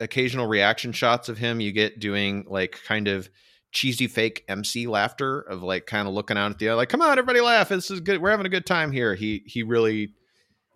[0.00, 1.60] occasional reaction shots of him.
[1.60, 3.30] You get doing like kind of
[3.72, 7.02] cheesy fake MC laughter of like kind of looking out at the other like come
[7.02, 7.70] on everybody laugh.
[7.70, 8.20] This is good.
[8.20, 9.14] We're having a good time here.
[9.14, 10.12] He he really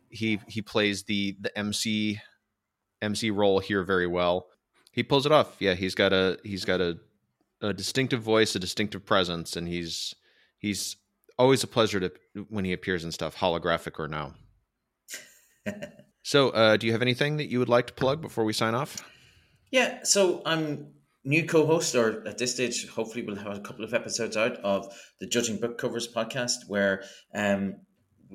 [0.09, 2.21] he he plays the the MC
[3.03, 4.47] MC role here very well.
[4.93, 5.57] He pulls it off.
[5.59, 6.99] Yeah he's got a he's got a
[7.61, 10.15] a distinctive voice a distinctive presence and he's
[10.59, 10.97] he's
[11.39, 12.13] always a pleasure to
[12.49, 14.35] when he appears in stuff holographic or no.
[16.23, 18.75] So uh do you have anything that you would like to plug before we sign
[18.75, 18.99] off?
[19.71, 20.93] Yeah, so I'm
[21.25, 24.93] new co-host, or at this stage, hopefully we'll have a couple of episodes out of
[25.21, 27.05] the Judging Book Covers podcast, where
[27.35, 27.77] um,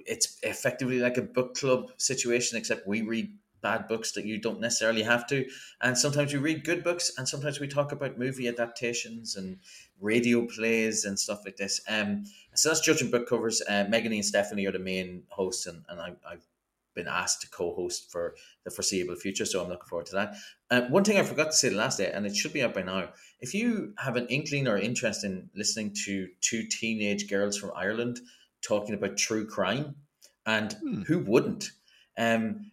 [0.06, 4.60] it's effectively like a book club situation, except we read bad books that you don't
[4.60, 5.46] necessarily have to,
[5.82, 9.58] and sometimes we read good books, and sometimes we talk about movie adaptations and
[10.00, 11.82] radio plays and stuff like this.
[11.88, 13.62] Um, so that's Judging Book Covers.
[13.68, 16.46] Uh, Megan and Stephanie are the main hosts, and, and I, I've
[16.94, 20.36] been asked to co-host for the foreseeable future, so I'm looking forward to that.
[20.72, 22.74] Uh, one thing I forgot to say the last day, and it should be out
[22.74, 23.10] by now.
[23.42, 28.20] If you have an inkling or interest in listening to two teenage girls from Ireland
[28.62, 29.96] talking about true crime,
[30.46, 31.72] and who wouldn't?
[32.18, 32.72] Um,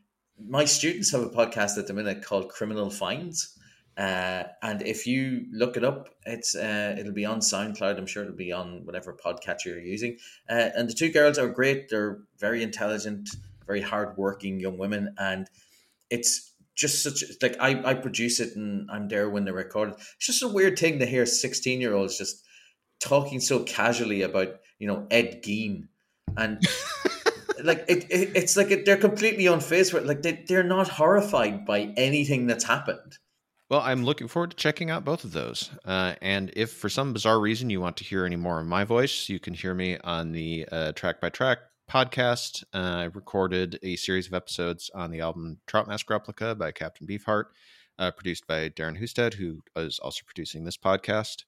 [0.48, 3.58] my students have a podcast at the minute called Criminal Finds.
[3.96, 7.98] Uh, and if you look it up, it's uh, it'll be on SoundCloud.
[7.98, 10.16] I'm sure it'll be on whatever podcatcher you're using.
[10.48, 11.90] Uh, and the two girls are great.
[11.90, 13.28] They're very intelligent,
[13.66, 15.48] very hardworking young women, and
[16.08, 19.96] it's just such like I, I produce it and I'm there when they record it.
[20.16, 22.44] It's just a weird thing to hear 16 year olds just
[22.98, 25.88] talking so casually about you know Ed Gein
[26.36, 26.62] and
[27.64, 31.66] like it, it it's like it, they're completely unfazed with like they, they're not horrified
[31.66, 33.18] by anything that's happened.
[33.70, 35.70] Well, I'm looking forward to checking out both of those.
[35.84, 38.84] Uh, and if for some bizarre reason you want to hear any more of my
[38.84, 41.60] voice, you can hear me on the uh, Track by Track
[41.90, 42.64] podcast.
[42.74, 47.06] Uh, I recorded a series of episodes on the album Trout Mask Replica by Captain
[47.06, 47.44] Beefheart,
[47.98, 51.44] uh, produced by Darren Husted, who is also producing this podcast.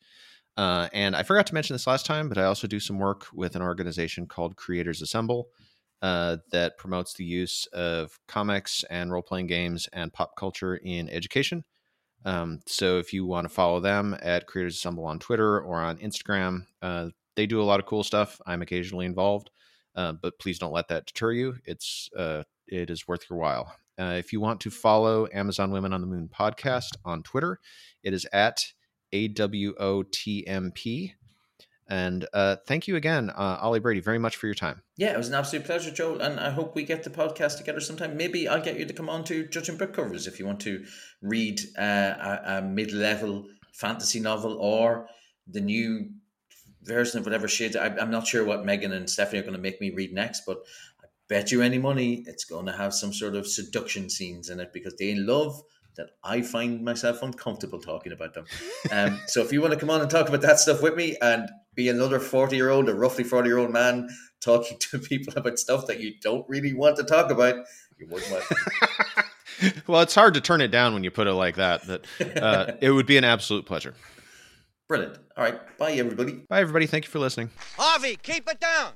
[0.56, 3.26] Uh, and I forgot to mention this last time, but I also do some work
[3.34, 5.48] with an organization called Creators Assemble
[6.04, 11.08] uh, that promotes the use of comics and role playing games and pop culture in
[11.08, 11.64] education.
[12.26, 15.96] Um, so if you want to follow them at Creators Assemble on Twitter or on
[15.96, 18.38] Instagram, uh, they do a lot of cool stuff.
[18.46, 19.48] I'm occasionally involved,
[19.94, 21.56] uh, but please don't let that deter you.
[21.64, 23.74] It's uh, it is worth your while.
[23.98, 27.60] Uh, if you want to follow Amazon Women on the Moon podcast on Twitter,
[28.02, 28.60] it is at
[29.14, 29.54] AWOTMP.
[31.88, 34.82] And uh, thank you again, uh, Ollie Brady, very much for your time.
[34.96, 37.80] Yeah, it was an absolute pleasure, Joel, and I hope we get the podcast together
[37.80, 38.16] sometime.
[38.16, 40.84] Maybe I'll get you to come on to Judging Book Covers if you want to
[41.20, 45.08] read uh, a, a mid-level fantasy novel or
[45.46, 46.08] the new
[46.84, 47.76] version of whatever shit.
[47.76, 50.44] I, I'm not sure what Megan and Stephanie are going to make me read next,
[50.46, 50.58] but
[51.02, 54.60] I bet you any money it's going to have some sort of seduction scenes in
[54.60, 55.60] it because they love
[55.96, 58.46] that I find myself uncomfortable talking about them.
[58.90, 61.16] Um, so if you want to come on and talk about that stuff with me
[61.22, 64.08] and be another 40 year old or roughly 40 year old man
[64.40, 67.64] talking to people about stuff that you don't really want to talk about,
[67.98, 68.56] you're more than welcome.
[69.86, 71.86] well, it's hard to turn it down when you put it like that.
[71.86, 72.06] But
[72.42, 73.94] uh, it would be an absolute pleasure.
[74.88, 75.18] Brilliant.
[75.36, 75.78] All right.
[75.78, 76.44] Bye, everybody.
[76.48, 76.86] Bye, everybody.
[76.86, 77.50] Thank you for listening.
[77.76, 78.94] Harvey, keep it down.